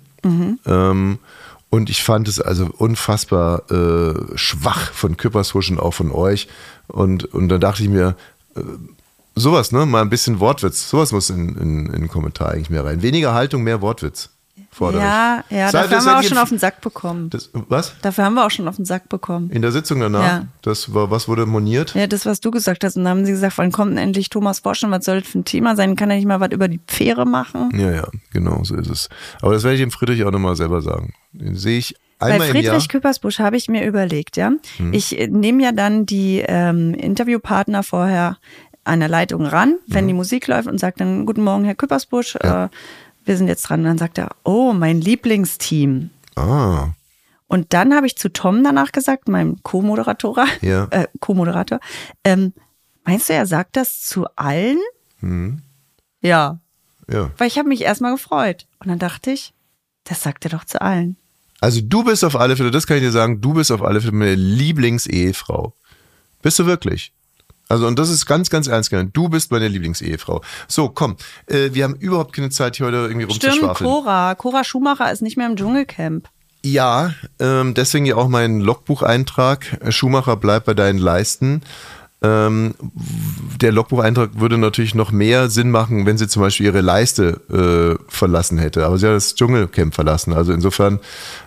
Ähm, 0.68 1.18
und 1.72 1.90
ich 1.90 2.04
fand 2.04 2.28
es 2.28 2.40
also 2.40 2.70
unfassbar 2.78 3.72
äh, 3.72 4.38
schwach 4.38 4.92
von 4.94 5.18
Küppersbusch 5.18 5.72
und 5.72 5.80
auch 5.80 5.96
von 5.96 6.12
euch. 6.12 6.48
Und, 6.88 7.26
und 7.34 7.50
dann 7.50 7.60
dachte 7.60 7.82
ich 7.82 7.90
mir, 7.90 8.16
äh, 8.56 8.62
sowas, 9.36 9.72
ne? 9.72 9.88
Mal 9.88 10.04
ein 10.04 10.12
bisschen 10.12 10.40
Wortwitz. 10.40 10.88
Sowas 10.88 11.12
muss 11.12 11.32
in, 11.32 11.56
in, 11.58 11.86
in 11.88 12.02
den 12.02 12.08
Kommentar 12.08 12.52
eigentlich 12.52 12.70
mehr 12.70 12.86
rein. 12.86 13.02
Weniger 13.02 13.34
Haltung, 13.34 13.64
mehr 13.64 13.82
Wortwitz. 13.82 14.30
Fordere 14.70 15.02
Ja, 15.02 15.44
ich. 15.50 15.58
ja, 15.58 15.70
Seid- 15.70 15.86
dafür 15.92 15.98
haben 15.98 16.06
wir 16.06 16.20
auch 16.20 16.24
schon 16.24 16.38
auf 16.38 16.50
den 16.50 16.60
Sack 16.60 16.82
bekommen. 16.82 17.30
das, 17.32 17.50
was? 17.54 17.96
Dafür 18.02 18.26
haben 18.26 18.34
wir 18.36 18.46
auch 18.46 18.52
schon 18.52 18.68
auf 18.68 18.76
den 18.76 18.86
Sack 18.86 19.10
bekommen. 19.10 19.50
In 19.50 19.62
der 19.62 19.72
Sitzung 19.72 20.00
danach? 20.00 20.24
Ja. 20.26 20.46
Das 20.62 20.94
war, 20.94 21.10
was 21.12 21.28
wurde 21.28 21.46
moniert? 21.46 21.96
Ja, 21.96 22.06
das, 22.08 22.26
was 22.26 22.40
du 22.40 22.52
gesagt 22.52 22.84
hast. 22.84 22.96
Und 22.96 23.04
dann 23.04 23.12
haben 23.18 23.26
sie 23.26 23.32
gesagt, 23.32 23.58
wann 23.58 23.72
kommt 23.72 23.92
denn 23.92 23.98
endlich 23.98 24.30
Thomas 24.30 24.62
Bosch 24.62 24.84
und 24.84 24.92
was 24.92 25.06
soll 25.06 25.22
das 25.22 25.30
für 25.30 25.40
ein 25.40 25.46
Thema 25.46 25.76
sein? 25.76 25.96
Kann 25.96 26.10
er 26.12 26.18
nicht 26.18 26.28
mal 26.28 26.40
was 26.40 26.52
über 26.52 26.68
die 26.68 26.80
Fähre 26.88 27.26
machen? 27.26 27.70
Ja, 27.80 27.92
ja, 27.92 28.08
genau, 28.32 28.64
so 28.64 28.76
ist 28.76 28.90
es. 28.90 29.10
Aber 29.42 29.54
das 29.54 29.64
werde 29.64 29.76
ich 29.76 29.82
dem 29.82 29.92
Friedrich 29.92 30.24
auch 30.24 30.32
nochmal 30.32 30.56
selber 30.56 30.82
sagen. 30.82 31.14
Den 31.32 31.56
sehe 31.56 31.80
ich 31.80 31.96
einmal 32.20 32.40
Bei. 32.40 32.50
Friedrich 32.50 32.90
Küppersbusch 32.90 33.40
habe 33.40 33.58
ich 33.58 33.68
mir 33.70 33.86
überlegt, 33.86 34.38
ja. 34.38 34.52
Ich 34.92 35.20
äh, 35.20 35.28
nehme 35.28 35.64
ja 35.64 35.72
dann 35.72 36.06
die 36.06 36.44
ähm, 36.48 36.94
Interviewpartner 36.94 37.82
vorher 37.84 38.38
an 38.86 39.00
der 39.00 39.08
Leitung 39.10 39.46
ran, 39.46 39.78
wenn 39.88 40.08
die 40.08 40.14
Musik 40.14 40.48
läuft 40.48 40.68
und 40.68 40.78
sagt 40.78 41.00
dann, 41.00 41.26
guten 41.26 41.42
Morgen, 41.44 41.64
Herr 41.64 41.74
Küppersbusch, 41.76 42.38
Ja. 42.44 42.66
äh, 42.66 42.70
wir 43.26 43.38
sind 43.38 43.48
jetzt 43.48 43.64
dran. 43.64 43.82
Und 43.82 43.86
dann 43.86 43.98
sagt 43.98 44.18
er, 44.18 44.30
oh, 44.44 44.74
mein 44.74 45.00
Lieblingsteam. 45.02 46.10
Ah, 46.36 46.90
Und 47.48 47.74
dann 47.74 47.94
habe 47.94 48.08
ich 48.08 48.18
zu 48.18 48.30
Tom 48.30 48.64
danach 48.64 48.92
gesagt, 48.92 49.28
meinem 49.28 49.62
Co-Moderator, 49.64 50.46
Ja. 50.62 50.88
äh, 50.92 51.08
Co-Moderator, 51.20 51.80
ähm, 52.24 52.54
meinst 53.04 53.30
du, 53.30 53.34
er 53.34 53.46
sagt 53.46 53.76
das 53.78 54.02
zu 54.02 54.26
allen? 54.36 54.80
Mhm. 55.20 55.62
Ja, 56.22 56.60
ja. 57.12 57.32
weil 57.38 57.48
ich 57.48 57.58
habe 57.58 57.68
mich 57.70 57.82
erstmal 57.82 58.14
gefreut. 58.14 58.66
Und 58.80 58.88
dann 58.90 59.00
dachte 59.00 59.32
ich, 59.32 59.54
das 60.06 60.24
sagt 60.24 60.46
er 60.46 60.52
doch 60.52 60.64
zu 60.64 60.82
allen. 60.82 61.18
Also 61.62 61.80
du 61.82 62.04
bist 62.04 62.24
auf 62.26 62.36
alle 62.36 62.56
Fälle, 62.58 62.72
das 62.72 62.88
kann 62.88 62.98
ich 62.98 63.04
dir 63.04 63.12
sagen, 63.12 63.40
du 63.40 63.54
bist 63.54 63.72
auf 63.72 63.82
alle 63.82 64.02
Fälle 64.02 64.14
meine 64.14 64.36
Lieblingsehefrau. 64.36 65.74
Bist 66.42 66.60
du 66.60 66.66
wirklich? 66.66 67.14
Also 67.74 67.88
und 67.88 67.98
das 67.98 68.12
ist 68.12 68.28
ganz, 68.28 68.52
ganz 68.52 68.68
ernst 68.68 68.92
gemeint. 68.92 69.18
Du 69.18 69.30
bist 69.30 69.50
meine 69.50 69.68
Lieblingsehefrau. 69.68 70.42
So, 70.68 70.90
komm, 70.90 71.18
äh, 71.48 71.72
wir 71.74 71.86
haben 71.86 71.96
überhaupt 71.96 72.32
keine 72.32 72.52
Zeit, 72.52 72.76
hier 72.76 72.86
heute 72.86 72.98
irgendwie 72.98 73.34
Stimmt, 73.34 73.54
rumzuschwafeln. 73.54 73.90
Cora. 73.90 74.36
Cora 74.36 74.64
Schumacher 74.64 75.12
ist 75.12 75.24
nicht 75.24 75.38
mehr 75.38 75.48
im 75.48 75.56
Dschungelcamp. 75.56 76.30
Ja, 76.64 77.16
ähm, 77.40 77.74
deswegen 77.74 78.06
ja 78.06 78.16
auch 78.16 78.28
mein 78.28 78.60
Logbucheintrag. 78.60 79.80
Schumacher 79.90 80.36
bleibt 80.36 80.68
bei 80.68 80.76
deinen 80.76 81.00
Leisten. 81.00 81.64
Ähm, 82.22 82.76
der 83.60 83.72
Logbucheintrag 83.72 84.40
würde 84.40 84.60
natürlich 84.60 84.94
noch 84.94 85.12
mehr 85.12 85.50
Sinn 85.50 85.72
machen, 85.72 86.06
wenn 86.06 86.20
sie 86.20 86.28
zum 86.28 86.44
Beispiel 86.44 86.68
ihre 86.68 86.82
Leiste 86.82 87.98
äh, 88.00 88.04
verlassen 88.08 88.60
hätte. 88.60 88.86
Aber 88.86 89.00
sie 89.00 89.08
hat 89.08 89.16
das 89.16 89.34
Dschungelcamp 89.34 89.96
verlassen. 89.96 90.32
Also 90.32 90.54
insofern, 90.54 91.00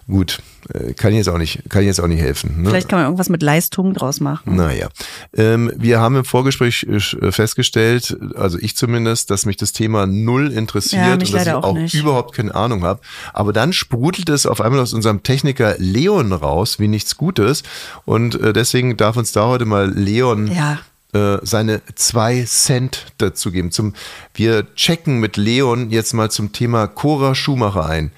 gut, 0.09 0.39
äh, 0.73 0.93
kann 0.95 1.11
ich 1.11 1.17
jetzt 1.19 1.29
auch 1.29 1.39
nicht, 1.39 1.69
kann 1.69 1.83
ich 1.83 1.89
jetzt 1.89 2.01
auch 2.01 2.07
nicht 2.07 2.21
helfen. 2.21 2.63
Ne? 2.63 2.71
Vielleicht 2.71 2.89
kann 2.89 2.99
man 2.99 3.07
irgendwas 3.07 3.29
mit 3.29 3.43
Leistung 3.43 3.93
draus 3.93 4.21
machen. 4.21 4.55
Naja, 4.55 4.89
ähm, 5.37 5.73
wir 5.77 5.99
haben 6.01 6.17
im 6.17 6.25
Vorgespräch 6.25 6.85
äh, 6.89 7.33
festgestellt, 7.33 8.17
also 8.37 8.57
ich 8.61 8.77
zumindest, 8.77 9.31
dass 9.31 9.47
mich 9.47 9.57
das 9.57 9.73
Thema 9.73 10.07
null 10.07 10.53
interessiert 10.53 11.03
Ja, 11.07 11.13
und 11.15 11.23
dass 11.23 11.47
ich 11.47 11.53
auch 11.53 11.65
auch 11.65 11.77
überhaupt 11.95 12.35
keine 12.35 12.55
Ahnung 12.55 12.85
habe. 12.85 13.01
Aber 13.33 13.53
dann 13.53 13.73
sprudelt 13.73 14.29
es 14.29 14.47
auf 14.47 14.61
einmal 14.61 14.81
aus 14.81 14.93
unserem 14.93 15.23
Techniker 15.23 15.75
Leon 15.79 16.33
raus, 16.33 16.79
wie 16.79 16.89
nichts 16.89 17.17
Gutes. 17.17 17.63
Und 18.05 18.41
äh, 18.41 18.53
deswegen 18.53 18.97
darf 18.97 19.17
uns 19.17 19.33
da 19.33 19.47
heute 19.47 19.65
mal 19.65 19.91
Leon 19.91 20.47
Ja. 20.53 20.79
äh, 21.13 21.39
seine 21.43 21.83
zwei 21.97 22.45
Cent 22.45 23.07
dazu 23.19 23.51
geben. 23.51 23.73
Zum, 23.73 23.95
wir 24.35 24.73
checken 24.77 25.19
mit 25.19 25.37
Leon 25.37 25.91
jetzt 25.91 26.13
mal 26.15 26.31
zum 26.31 26.53
Thema 26.53 26.87
Cora 26.87 27.35
Schumacher 27.35 27.87
ein. 27.87 28.13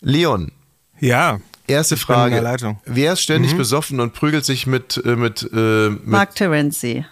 Leon, 0.00 0.50
Ja. 1.02 1.40
erste 1.66 1.94
Ich 1.96 2.06
bin 2.06 2.14
in 2.14 2.20
Frage. 2.20 2.34
der 2.34 2.42
Leitung. 2.42 2.80
Wer 2.84 3.12
ist 3.14 3.20
Mhm. 3.20 3.22
ständig 3.22 3.56
besoffen 3.56 4.00
und 4.00 4.12
prügelt 4.14 4.44
sich 4.44 4.66
mit, 4.66 5.00
äh, 5.04 5.16
mit, 5.16 5.42
äh, 5.52 5.90
mit 5.90 6.06
Mark 6.06 6.34
Terenzi. 6.34 7.04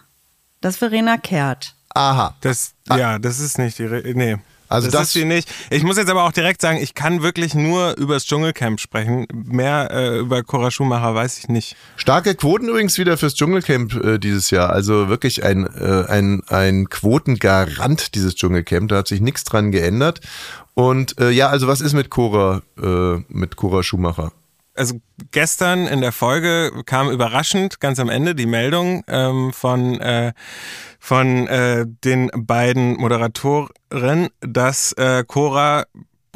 Das 0.60 0.74
ist 0.74 0.78
Verena 0.78 1.16
Kehrt. 1.16 1.74
Aha. 1.94 2.36
Das, 2.40 2.74
ja, 2.88 3.18
das 3.18 3.40
ist 3.40 3.58
nicht 3.58 3.78
die, 3.78 3.84
Re 3.86 4.02
nee. 4.14 4.36
Also 4.70 4.86
das, 4.86 4.92
das- 4.92 5.02
ist 5.08 5.12
sie 5.14 5.24
nicht. 5.24 5.50
Ich 5.68 5.82
muss 5.82 5.96
jetzt 5.98 6.08
aber 6.08 6.24
auch 6.24 6.32
direkt 6.32 6.62
sagen, 6.62 6.78
ich 6.80 6.94
kann 6.94 7.22
wirklich 7.22 7.54
nur 7.54 7.96
übers 7.98 8.24
Dschungelcamp 8.24 8.80
sprechen. 8.80 9.26
Mehr 9.32 9.90
äh, 9.90 10.18
über 10.20 10.42
Cora 10.42 10.70
Schumacher 10.70 11.14
weiß 11.14 11.38
ich 11.38 11.48
nicht. 11.48 11.76
Starke 11.96 12.34
Quoten 12.34 12.68
übrigens 12.68 12.96
wieder 12.96 13.18
fürs 13.18 13.34
Dschungelcamp 13.34 13.94
äh, 14.02 14.18
dieses 14.18 14.50
Jahr. 14.50 14.70
Also 14.70 15.08
wirklich 15.08 15.44
ein, 15.44 15.66
äh, 15.66 16.04
ein, 16.08 16.42
ein 16.48 16.88
Quotengarant 16.88 18.14
dieses 18.14 18.34
Dschungelcamp. 18.36 18.88
Da 18.88 18.96
hat 18.98 19.08
sich 19.08 19.20
nichts 19.20 19.44
dran 19.44 19.72
geändert. 19.72 20.20
Und 20.74 21.18
äh, 21.20 21.30
ja, 21.30 21.48
also 21.48 21.66
was 21.66 21.80
ist 21.80 21.92
mit 21.92 22.08
Cora, 22.10 22.62
äh, 22.80 23.16
mit 23.28 23.56
Cora 23.56 23.82
Schumacher? 23.82 24.32
Also 24.80 24.98
gestern 25.30 25.86
in 25.86 26.00
der 26.00 26.10
Folge 26.10 26.72
kam 26.86 27.10
überraschend 27.10 27.80
ganz 27.80 27.98
am 27.98 28.08
Ende 28.08 28.34
die 28.34 28.46
Meldung 28.46 29.04
ähm, 29.08 29.52
von 29.52 30.00
äh, 30.00 30.32
von 30.98 31.46
äh, 31.48 31.84
den 32.02 32.30
beiden 32.34 32.96
Moderatoren, 32.96 34.28
dass 34.40 34.92
äh, 34.92 35.22
Cora 35.26 35.84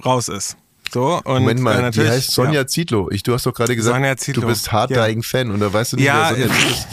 raus 0.04 0.28
ist. 0.28 0.58
So 0.92 1.22
und 1.24 1.40
Moment 1.40 1.60
äh, 1.60 1.62
mal, 1.62 1.76
die 1.76 1.82
natürlich 1.84 2.10
heißt 2.10 2.32
Sonja 2.32 2.52
ja. 2.52 2.66
Zietlow. 2.66 3.10
Ich, 3.10 3.22
du 3.22 3.32
hast 3.32 3.46
doch 3.46 3.54
gerade 3.54 3.74
gesagt, 3.74 3.94
Sonja 3.94 4.14
du 4.14 4.46
bist 4.46 4.70
harddying 4.70 5.22
Fan 5.22 5.50
oder 5.50 5.72
weißt 5.72 5.94
du 5.94 5.96
nicht, 5.96 6.04
Ja, 6.04 6.30
wer 6.36 6.48
Sonja 6.48 6.70
ist? 6.70 6.88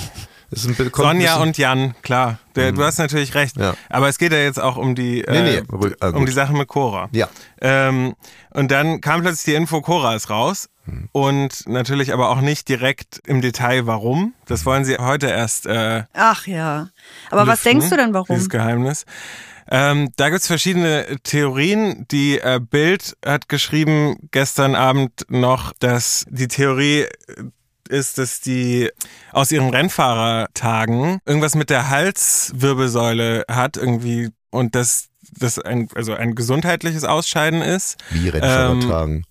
Sonja 0.94 1.36
und 1.38 1.58
Jan, 1.58 1.96
klar. 2.02 2.40
Der, 2.56 2.72
Du 2.72 2.84
hast 2.84 2.98
natürlich 2.98 3.36
recht. 3.36 3.58
Ja. 3.58 3.74
Aber 3.90 4.08
es 4.10 4.18
geht 4.18 4.32
ja 4.32 4.40
jetzt 4.40 4.60
auch 4.60 4.78
um 4.78 4.96
die, 4.96 5.24
äh, 5.24 5.32
Nee, 5.32 5.62
nee, 5.62 5.96
ah, 6.00 6.10
um 6.10 6.26
die 6.26 6.32
Sache 6.32 6.54
mit 6.54 6.68
Cora. 6.68 7.10
Ja. 7.12 7.30
Ähm, 7.62 8.16
und 8.54 8.72
dann 8.72 9.02
kam 9.02 9.22
plötzlich 9.22 9.46
die 9.46 9.54
Info, 9.54 9.82
Cora 9.82 10.16
ist 10.16 10.30
raus. 10.30 10.68
Und 11.12 11.68
natürlich 11.68 12.12
aber 12.14 12.30
auch 12.30 12.42
nicht 12.42 12.68
direkt 12.68 13.22
im 13.26 13.42
Detail, 13.42 13.86
warum. 13.86 14.34
Das 14.48 14.66
wollen 14.66 14.84
sie 14.84 14.98
heute 14.98 15.28
erst 15.28 15.66
äh, 15.66 16.04
Ach 16.14 16.48
ja. 16.48 16.90
Aber 17.30 17.42
was 17.48 17.64
lüften, 17.64 17.80
denkst 17.80 17.90
du 17.90 17.98
denn, 17.98 18.14
warum? 18.14 18.36
Dieses 18.36 18.50
Geheimnis. 18.50 19.06
Ähm, 19.70 20.10
da 20.18 20.30
gibt's 20.30 20.48
verschiedene 20.48 21.06
Theorien. 21.24 22.06
Die 22.12 22.40
äh, 22.40 22.60
Bild 22.60 23.16
hat 23.26 23.48
geschrieben 23.48 24.18
gestern 24.32 24.76
Abend 24.76 25.26
noch, 25.30 25.72
dass 25.80 26.26
die 26.30 26.48
Theorie 26.48 27.02
äh, 27.04 27.08
ist, 27.88 28.18
dass 28.18 28.42
die 28.42 28.90
aus 29.34 29.52
ihren 29.52 29.70
Rennfahrertagen 29.70 31.20
irgendwas 31.26 31.56
mit 31.56 31.70
der 31.70 31.90
Halswirbelsäule 31.90 33.46
hat 33.50 33.78
irgendwie 33.78 34.30
und 34.50 34.76
dass 34.76 35.08
das 35.40 35.60
ein, 35.60 35.88
also 35.96 36.14
ein 36.14 36.36
gesundheitliches 36.36 37.04
Ausscheiden 37.04 37.62
ist. 37.62 37.98
Wie 38.10 38.30
Rennfahrer 38.30 38.72
Ähm, 38.72 38.82
tragen. 38.82 39.24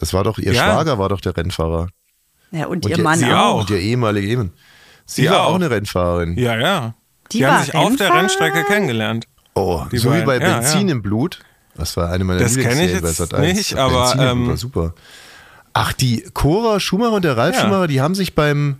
Das 0.00 0.12
war 0.14 0.24
doch, 0.24 0.38
ihr 0.38 0.52
ja. 0.52 0.64
Schwager 0.64 0.98
war 0.98 1.08
doch 1.08 1.20
der 1.20 1.36
Rennfahrer. 1.36 1.88
Ja, 2.50 2.66
und, 2.66 2.84
Und 2.84 2.90
ihr 2.90 2.98
ihr- 2.98 3.02
Mann 3.04 3.18
sie 3.18 3.32
auch. 3.32 3.60
Und 3.60 3.70
ihr 3.70 3.78
ehemalige 3.78 4.26
eben. 4.28 4.52
Sie 5.06 5.22
Die 5.22 5.30
war 5.30 5.42
auch. 5.46 5.50
auch 5.50 5.54
eine 5.56 5.70
Rennfahrerin. 5.70 6.36
Ja, 6.38 6.56
ja. 6.58 6.94
Die 7.32 7.38
Die, 7.38 7.46
haben 7.46 7.62
sich 7.64 7.74
auf 7.74 7.96
der 7.96 8.06
Rennfahrer? 8.06 8.14
Rennstrecke 8.22 8.64
kennengelernt. 8.64 9.26
Oh, 9.54 9.84
Die 9.92 9.98
so 9.98 10.08
wie 10.14 10.22
beiden, 10.22 10.26
bei 10.26 10.38
ja, 10.40 10.58
Benzin 10.58 10.88
ja. 10.88 10.92
im 10.94 11.02
Blut. 11.02 11.40
Das 11.74 11.96
war 11.96 12.10
eine 12.10 12.24
meiner 12.24 12.40
Das 12.40 12.54
Lieblingsserien 12.56 13.00
bei 13.02 13.08
jetzt 13.08 13.16
Sat.1. 13.18 13.40
nicht, 13.54 13.76
aber, 13.76 14.00
Benzin 14.12 14.20
im 14.20 14.26
Blut 14.26 14.32
ähm, 14.44 14.48
war 14.48 14.56
super. 14.56 14.94
Ach, 15.74 15.92
die 15.92 16.22
Cora 16.34 16.80
Schumacher 16.80 17.12
und 17.12 17.24
der 17.24 17.36
Ralf 17.36 17.54
Ja. 17.56 17.62
Schumacher, 17.62 17.86
die 17.86 18.00
haben 18.00 18.14
sich 18.14 18.34
beim 18.34 18.78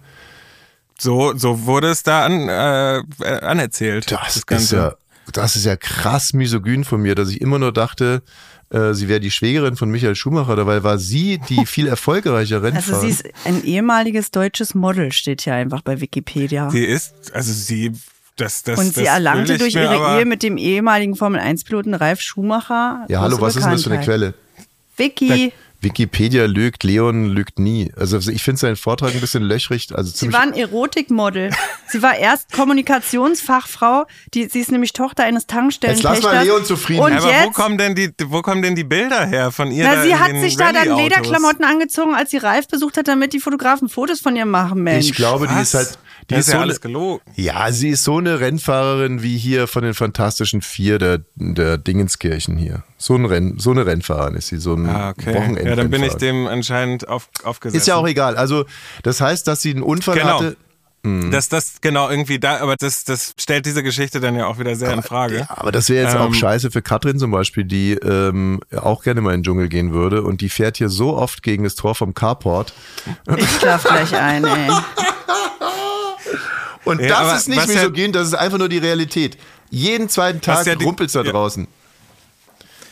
So, 0.98 1.32
so 1.36 1.66
wurde 1.66 1.88
es 1.88 2.02
da 2.02 2.24
an, 2.24 2.48
äh, 2.48 2.98
äh, 2.98 3.40
anerzählt. 3.42 4.10
Das, 4.10 4.36
ist 4.36 4.72
ja, 4.72 4.94
das 5.32 5.54
ist 5.56 5.64
ja 5.64 5.76
krass 5.76 6.32
misogyn 6.32 6.84
von 6.84 7.00
mir, 7.00 7.14
dass 7.14 7.28
ich 7.30 7.40
immer 7.40 7.58
nur 7.58 7.72
dachte, 7.72 8.22
äh, 8.70 8.92
sie 8.92 9.08
wäre 9.08 9.20
die 9.20 9.30
Schwägerin 9.30 9.76
von 9.76 9.90
Michael 9.90 10.14
Schumacher, 10.14 10.56
dabei 10.56 10.82
war 10.82 10.98
sie 10.98 11.38
die 11.48 11.64
viel 11.66 11.86
erfolgreiche 11.86 12.62
Rennfahrerin. 12.62 12.94
Also 12.94 13.00
sie 13.00 13.08
ist 13.08 13.24
ein 13.44 13.64
ehemaliges 13.64 14.30
deutsches 14.30 14.74
Model, 14.74 15.12
steht 15.12 15.42
hier 15.42 15.54
einfach 15.54 15.82
bei 15.82 16.00
Wikipedia. 16.00 16.70
Sie 16.70 16.84
ist, 16.84 17.34
also 17.34 17.52
sie, 17.52 17.92
das, 18.36 18.62
das, 18.62 18.78
und 18.78 18.88
das 18.88 18.94
sie 18.94 19.06
erlangte 19.06 19.58
durch 19.58 19.74
ihre 19.74 20.18
Ehe 20.18 20.24
mit 20.24 20.42
dem 20.42 20.58
ehemaligen 20.58 21.16
Formel-1-Piloten 21.16 21.94
Ralf 21.94 22.20
Schumacher. 22.20 23.06
ja, 23.08 23.20
hallo, 23.20 23.40
was 23.40 23.56
ist 23.56 23.64
denn 23.64 23.72
das 23.72 23.84
für 23.84 23.90
eine. 23.90 24.04
Quelle? 24.04 24.34
Vicky, 24.96 25.52
Wikipedia 25.80 26.46
lügt, 26.46 26.82
Leon 26.82 27.26
lügt 27.26 27.58
nie. 27.60 27.92
Also 27.96 28.18
ich 28.30 28.42
finde 28.42 28.58
seinen 28.58 28.76
Vortrag 28.76 29.14
ein 29.14 29.20
bisschen 29.20 29.44
löchrig. 29.44 29.88
Also 29.94 30.10
sie 30.12 30.32
war 30.32 30.40
ein 30.40 30.52
Erotikmodel. 30.52 31.50
sie 31.88 32.02
war 32.02 32.16
erst 32.16 32.50
Kommunikationsfachfrau. 32.52 34.06
Die, 34.34 34.46
sie 34.48 34.60
ist 34.60 34.72
nämlich 34.72 34.92
Tochter 34.92 35.24
eines 35.24 35.46
Tankstellenpächters. 35.46 36.14
Jetzt 36.14 36.24
lass 36.24 36.32
mal 36.34 36.44
Leon 36.44 36.64
zufrieden. 36.64 37.00
Und 37.02 37.12
Ja, 37.12 37.18
aber 37.18 37.26
wo 37.26 37.30
jetzt 37.30 37.54
kommen 37.54 37.78
denn 37.78 37.94
die, 37.94 38.10
wo 38.26 38.42
kommen 38.42 38.62
denn 38.62 38.74
die 38.74 38.84
Bilder 38.84 39.26
her 39.26 39.52
von 39.52 39.70
ihr? 39.70 39.84
Na, 39.84 40.02
sie 40.02 40.16
hat 40.16 40.32
sich 40.40 40.56
da 40.56 40.72
dann? 40.72 40.96
Lederklamotten 40.96 41.64
angezogen, 41.64 42.14
als 42.14 42.30
sie 42.30 42.38
Ralf 42.38 42.68
besucht 42.68 42.96
hat, 42.96 43.08
damit 43.08 43.32
die 43.32 43.40
Fotografen 43.40 43.88
Fotos 43.88 44.20
von 44.20 44.34
ihr 44.36 44.46
machen, 44.46 44.82
Mensch. 44.82 45.06
ich 45.06 45.14
glaube, 45.14 45.46
die 45.46 45.54
Was? 45.54 45.62
ist 45.62 45.74
halt, 45.74 45.98
die 46.22 46.34
das 46.34 46.38
ist 46.40 46.46
ist 46.48 46.52
ja 46.52 46.58
so 46.58 46.62
alles 46.62 46.82
eine, 46.82 46.92
gelogen. 46.92 47.20
ja, 47.36 47.70
sie 47.72 47.90
ist 47.90 48.04
so 48.04 48.18
eine 48.18 48.40
Rennfahrerin 48.40 49.22
wie 49.22 49.38
hier 49.38 49.66
von 49.66 49.82
den 49.84 49.94
Fantastischen 49.94 50.60
Vier 50.62 50.98
der, 50.98 51.20
der 51.36 51.78
Dingenskirchen 51.78 52.56
hier. 52.56 52.82
So, 53.00 53.14
ein 53.14 53.24
Renn, 53.26 53.54
so 53.58 53.70
eine 53.70 53.86
Rennfahrerin 53.86 54.34
ist 54.34 54.48
sie, 54.48 54.58
so 54.58 54.74
ein 54.74 54.88
Ah, 54.88 55.10
okay. 55.10 55.32
Wochenend. 55.34 55.62
Ja, 55.64 55.76
dann 55.76 55.88
bin 55.90 56.02
ich 56.02 56.14
dem 56.14 56.46
anscheinend 56.48 57.08
auf, 57.08 57.28
aufgesetzt. 57.44 57.82
Ist 57.82 57.86
ja 57.86 57.94
auch 57.94 58.06
egal. 58.08 58.36
Also, 58.36 58.64
das 59.04 59.20
heißt, 59.20 59.46
dass 59.46 59.62
sie 59.62 59.70
einen 59.70 59.82
Unfall 59.82 60.16
Genau. 60.18 60.40
hatte. 60.40 60.56
Dass 61.30 61.48
das 61.48 61.80
genau 61.80 62.10
irgendwie 62.10 62.40
da, 62.40 62.58
aber 62.58 62.74
das, 62.76 63.04
das 63.04 63.32
stellt 63.38 63.64
diese 63.66 63.84
Geschichte 63.84 64.18
dann 64.20 64.34
ja 64.34 64.46
auch 64.46 64.58
wieder 64.58 64.74
sehr 64.74 64.92
in 64.92 65.02
Frage. 65.04 65.38
Ja, 65.38 65.46
aber 65.48 65.70
das 65.70 65.88
wäre 65.88 66.04
jetzt 66.04 66.16
auch 66.16 66.26
Ähm, 66.26 66.34
scheiße 66.34 66.72
für 66.72 66.82
Katrin 66.82 67.18
zum 67.20 67.30
Beispiel, 67.30 67.64
die 67.64 67.92
ähm, 67.92 68.60
auch 68.76 69.04
gerne 69.04 69.20
mal 69.20 69.32
in 69.32 69.40
den 69.40 69.44
Dschungel 69.44 69.68
gehen 69.68 69.92
würde 69.94 70.22
und 70.22 70.40
die 70.40 70.48
fährt 70.50 70.76
hier 70.76 70.88
so 70.88 71.16
oft 71.16 71.42
gegen 71.44 71.62
das 71.64 71.76
Tor 71.76 71.94
vom 71.94 72.14
Carport. 72.14 72.74
Ich 73.36 73.48
schlaf 73.58 73.84
gleich 73.84 74.12
ein, 74.16 74.44
ey. 74.44 74.70
Und 76.84 77.00
Ja, 77.00 77.08
das 77.08 77.18
aber 77.18 77.36
ist 77.36 77.48
nicht 77.48 77.68
misogen, 77.68 78.12
das 78.12 78.26
ist 78.28 78.34
einfach 78.34 78.58
nur 78.58 78.68
die 78.68 78.78
Realität. 78.78 79.38
Jeden 79.70 80.08
zweiten 80.08 80.40
Tag 80.40 80.58
Was 80.60 80.66
ja 80.66 80.74
rumpelt's 80.74 81.12
da 81.12 81.22
ja. 81.22 81.30
draußen. 81.30 81.68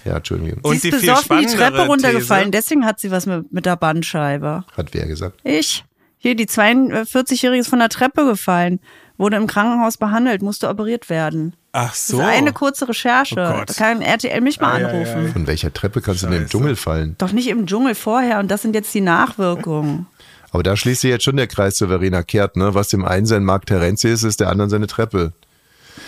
Ja, 0.07 0.17
Entschuldigung. 0.17 0.61
Und 0.63 0.81
sie 0.81 0.91
die 0.91 0.97
ist 0.97 1.01
besoffen 1.03 1.39
die 1.41 1.47
Treppe 1.47 1.87
runtergefallen, 1.87 2.53
These- 2.53 2.63
deswegen 2.63 2.85
hat 2.87 3.01
sie 3.01 3.11
was 3.11 3.27
mit, 3.27 3.53
mit 3.53 3.67
der 3.67 3.77
Bandscheibe. 3.77 4.65
Hat 4.77 4.89
wer 4.93 5.07
gesagt? 5.07 5.39
Ich. 5.45 5.85
Hier, 6.19 6.35
die 6.35 6.47
42-Jährige 6.47 7.61
ist 7.61 7.69
von 7.69 7.79
der 7.79 7.89
Treppe 7.89 8.25
gefallen, 8.25 8.81
wurde 9.19 9.37
im 9.37 9.47
Krankenhaus 9.47 9.97
behandelt, 9.97 10.43
musste 10.43 10.69
operiert 10.69 11.09
werden. 11.11 11.55
Ach 11.73 11.91
Das 11.91 12.07
so. 12.09 12.21
ist 12.21 12.25
eine 12.27 12.53
kurze 12.53 12.89
Recherche. 12.89 13.35
Oh 13.55 13.65
da 13.67 13.73
kann 13.75 14.01
RTL 14.01 14.41
mich 14.41 14.61
mal 14.61 14.75
ei, 14.83 14.87
anrufen. 14.87 15.27
ei. 15.27 15.33
Von 15.33 15.47
welcher 15.47 15.73
Treppe 15.73 16.01
kannst 16.01 16.23
du 16.23 16.27
in 16.27 16.33
den 16.33 16.41
Scheiße. 16.43 16.51
Dschungel 16.53 16.77
fallen? 16.77 17.15
Doch 17.19 17.33
nicht 17.33 17.49
im 17.49 17.67
Dschungel 17.67 17.95
vorher 17.95 18.39
und 18.41 18.51
das 18.51 18.63
sind 18.63 18.75
jetzt 18.75 18.93
die 18.95 19.03
Nachwirkungen. 19.03 20.07
Aber 20.53 20.63
da 20.63 20.75
schließt 20.77 21.03
sich 21.03 21.11
jetzt 21.11 21.25
schon 21.25 21.37
der 21.37 21.49
Kreis 21.49 21.77
zu 21.77 21.87
Verena 21.89 22.23
Kehrt, 22.23 22.57
ne? 22.57 22.75
Was 22.75 22.89
dem 22.89 23.05
einen 23.05 23.27
sein 23.27 23.45
Mark 23.45 23.67
Terenzi 23.67 24.09
ist, 24.09 24.23
ist 24.23 24.41
der 24.41 24.49
anderen 24.49 24.71
seine 24.71 24.87
Treppe. 24.87 25.33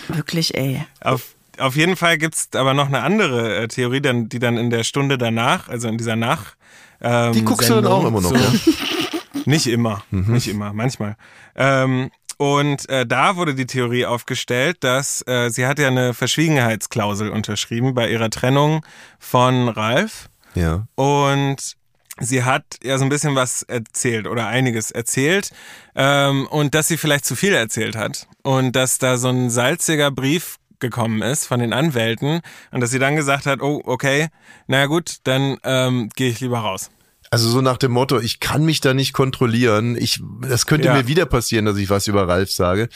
Wirklich, 0.09 0.57
ey. 0.57 0.85
Auf, 1.03 1.35
auf 1.59 1.77
jeden 1.77 1.97
Fall 1.97 2.19
gibt's 2.19 2.49
aber 2.55 2.75
noch 2.75 2.87
eine 2.87 3.03
andere 3.03 3.57
äh, 3.57 3.69
Theorie, 3.69 4.01
dann, 4.01 4.29
die 4.29 4.39
dann 4.39 4.57
in 4.57 4.71
der 4.71 4.85
Stunde 4.85 5.19
danach, 5.19 5.69
also 5.69 5.89
in 5.89 5.99
dieser 5.99 6.17
Nach. 6.17 6.55
Ähm, 7.01 7.33
Die 7.33 7.45
guckst 7.45 7.69
du 7.69 7.75
dann 7.75 7.85
Sendung 7.85 8.05
auch 8.05 8.09
immer 8.09 8.21
noch, 8.21 8.33
ja? 8.33 8.53
Nicht 9.45 9.67
immer, 9.67 10.03
nicht 10.11 10.49
immer, 10.49 10.73
manchmal. 10.75 11.17
Ähm, 11.57 12.11
und 12.37 12.89
äh, 12.89 13.07
da 13.07 13.37
wurde 13.37 13.55
die 13.55 13.67
Theorie 13.67 14.07
aufgestellt, 14.07 14.79
dass 14.81 15.27
äh, 15.27 15.51
sie 15.51 15.67
hat 15.67 15.79
ja 15.79 15.89
eine 15.89 16.15
Verschwiegenheitsklausel 16.15 17.31
unterschrieben 17.31 17.95
bei 17.95 18.11
ihrer 18.11 18.31
Trennung 18.31 18.85
von 19.19 19.69
Ralf. 19.69 20.29
Ja. 20.55 20.87
Und 20.95 21.77
sie 22.21 22.45
hat 22.45 22.65
ja 22.83 22.97
so 22.99 23.05
ein 23.05 23.09
bisschen 23.09 23.35
was 23.35 23.63
erzählt 23.63 24.27
oder 24.27 24.47
einiges 24.47 24.91
erzählt 24.91 25.51
ähm, 25.95 26.47
und 26.47 26.75
dass 26.75 26.89
sie 26.89 26.97
vielleicht 26.97 27.25
zu 27.25 27.35
viel 27.37 27.55
erzählt 27.55 27.97
hat 27.97 28.29
und 28.43 28.73
dass 28.77 28.99
da 28.99 29.17
so 29.17 29.29
ein 29.29 29.51
salziger 29.51 30.11
Brief 30.11 30.57
gekommen 30.81 31.23
ist 31.23 31.47
von 31.47 31.61
den 31.61 31.73
Anwälten 31.73 32.41
und 32.71 32.81
dass 32.81 32.91
sie 32.91 32.99
dann 32.99 33.17
gesagt 33.17 33.47
hat, 33.47 33.61
oh, 33.61 33.81
okay, 33.85 34.29
naja 34.67 34.87
gut, 34.87 35.17
dann 35.25 35.57
ähm, 35.65 36.09
gehe 36.15 36.31
ich 36.31 36.41
lieber 36.41 36.59
raus. 36.61 36.91
Also 37.31 37.49
so 37.51 37.61
nach 37.61 37.77
dem 37.77 37.93
Motto, 37.93 38.19
ich 38.21 38.41
kann 38.41 38.65
mich 38.65 38.81
da 38.81 38.95
nicht 38.95 39.13
kontrollieren. 39.13 39.97
Ich, 39.99 40.23
das 40.41 40.65
könnte 40.67 40.87
Ja. 40.89 40.95
mir 40.95 41.07
wieder 41.09 41.27
passieren, 41.27 41.67
dass 41.67 41.77
ich 41.77 41.91
was 41.91 42.07
über 42.07 42.27
Ralf 42.27 42.51
sage. 42.51 42.89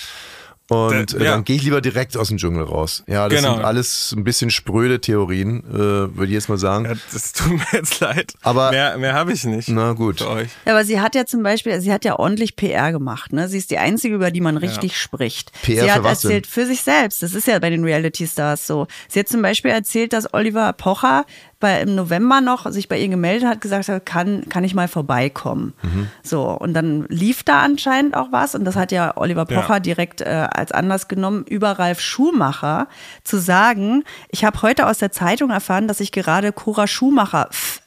Und 0.73 1.13
Da- 1.15 1.19
äh, 1.19 1.25
ja. 1.25 1.31
dann 1.33 1.45
gehe 1.45 1.57
ich 1.57 1.63
lieber 1.63 1.81
direkt 1.81 2.17
aus 2.17 2.29
dem 2.29 2.39
Dschungel 2.39 2.65
raus. 2.65 3.05
Ja, 3.07 3.29
das 3.29 3.41
Genau. 3.41 3.55
sind 3.57 3.65
alles 3.65 4.13
ein 4.17 4.25
bisschen 4.25 4.51
spröde 4.51 5.01
Theorien, 5.01 5.61
äh, 5.71 5.77
würde 5.79 6.27
ich 6.27 6.33
jetzt 6.33 6.49
mal 6.49 6.59
sagen. 6.59 6.85
Ja, 6.87 6.95
das 7.13 7.33
tut 7.33 7.53
mir 7.53 7.67
jetzt 7.73 8.01
leid. 8.01 8.33
Aber- 8.43 8.71
mehr, 8.71 8.97
mehr 8.99 9.15
habe 9.15 9.33
ich 9.33 9.45
nicht. 9.45 9.69
Na 9.69 9.93
gut. 9.93 10.19
Für 10.19 10.31
euch. 10.31 10.49
Ja, 10.65 10.73
aber 10.73 10.85
sie 10.85 11.01
hat 11.01 11.15
ja 11.15 11.27
zum 11.27 11.43
Beispiel, 11.43 11.81
sie 11.81 11.93
hat 11.93 12.05
ja 12.05 12.19
ordentlich 12.19 12.57
PR 12.57 12.93
gemacht. 12.93 13.33
Ne? 13.33 13.49
Sie 13.49 13.59
ist 13.59 13.71
die 13.71 13.79
einzige, 13.79 14.15
über 14.15 14.31
die 14.31 14.41
man 14.41 14.57
richtig 14.57 14.97
spricht. 14.97 15.53
PR 15.63 15.83
sie 15.83 15.89
für 15.89 15.95
hat 15.95 16.05
was 16.05 16.21
denn? 16.23 16.31
erzählt 16.31 16.47
für 16.47 16.67
sich 16.67 16.83
selbst. 16.83 17.23
Das 17.23 17.35
ist 17.35 17.47
ja 17.47 17.59
bei 17.59 17.71
den 17.71 17.85
Reality 17.85 18.27
Stars 18.27 18.67
so. 18.67 18.87
Sie 19.09 19.19
hat 19.21 19.29
zum 19.29 19.43
Beispiel 19.43 19.71
erzählt, 19.71 20.13
dass 20.13 20.33
Oliver 20.35 20.73
Pocher 20.73 21.25
bei, 21.63 21.81
im 21.81 21.95
November 21.95 22.43
noch 22.43 22.71
sich 22.71 22.89
bei 22.91 22.99
ihr 22.99 23.09
gemeldet 23.09 23.49
hat, 23.49 23.63
gesagt 23.63 23.89
hat, 23.89 24.05
kann, 24.05 24.47
kann 24.51 24.63
ich 24.65 24.75
mal 24.75 24.87
vorbeikommen. 24.89 25.73
Mhm. 25.83 26.09
So, 26.23 26.43
und 26.51 26.75
dann 26.75 27.07
lief 27.09 27.43
da 27.43 27.63
anscheinend 27.63 28.15
auch 28.15 28.31
was 28.33 28.55
und 28.55 28.67
das 28.67 28.77
hat 28.77 28.93
ja 28.93 29.17
Oliver 29.17 29.47
Ja. 29.49 29.61
Pocher 29.63 29.81
direkt 29.81 30.21
äh, 30.21 30.49
als 30.53 30.73
Anlass 30.73 31.09
genommen, 31.09 31.45
über 31.49 31.71
Ralf 31.79 32.01
Schumacher 32.01 32.87
zu 33.25 33.39
sagen, 33.39 34.05
ich 34.29 34.45
habe 34.45 34.61
heute 34.61 34.87
aus 34.87 34.99
der 34.99 35.11
Zeitung 35.13 35.49
erfahren, 35.49 35.89
dass 35.89 36.01
ich 36.01 36.13
gerade 36.13 36.53
Cora 36.53 36.87
Schumacher 36.87 37.49
f- 37.51 37.81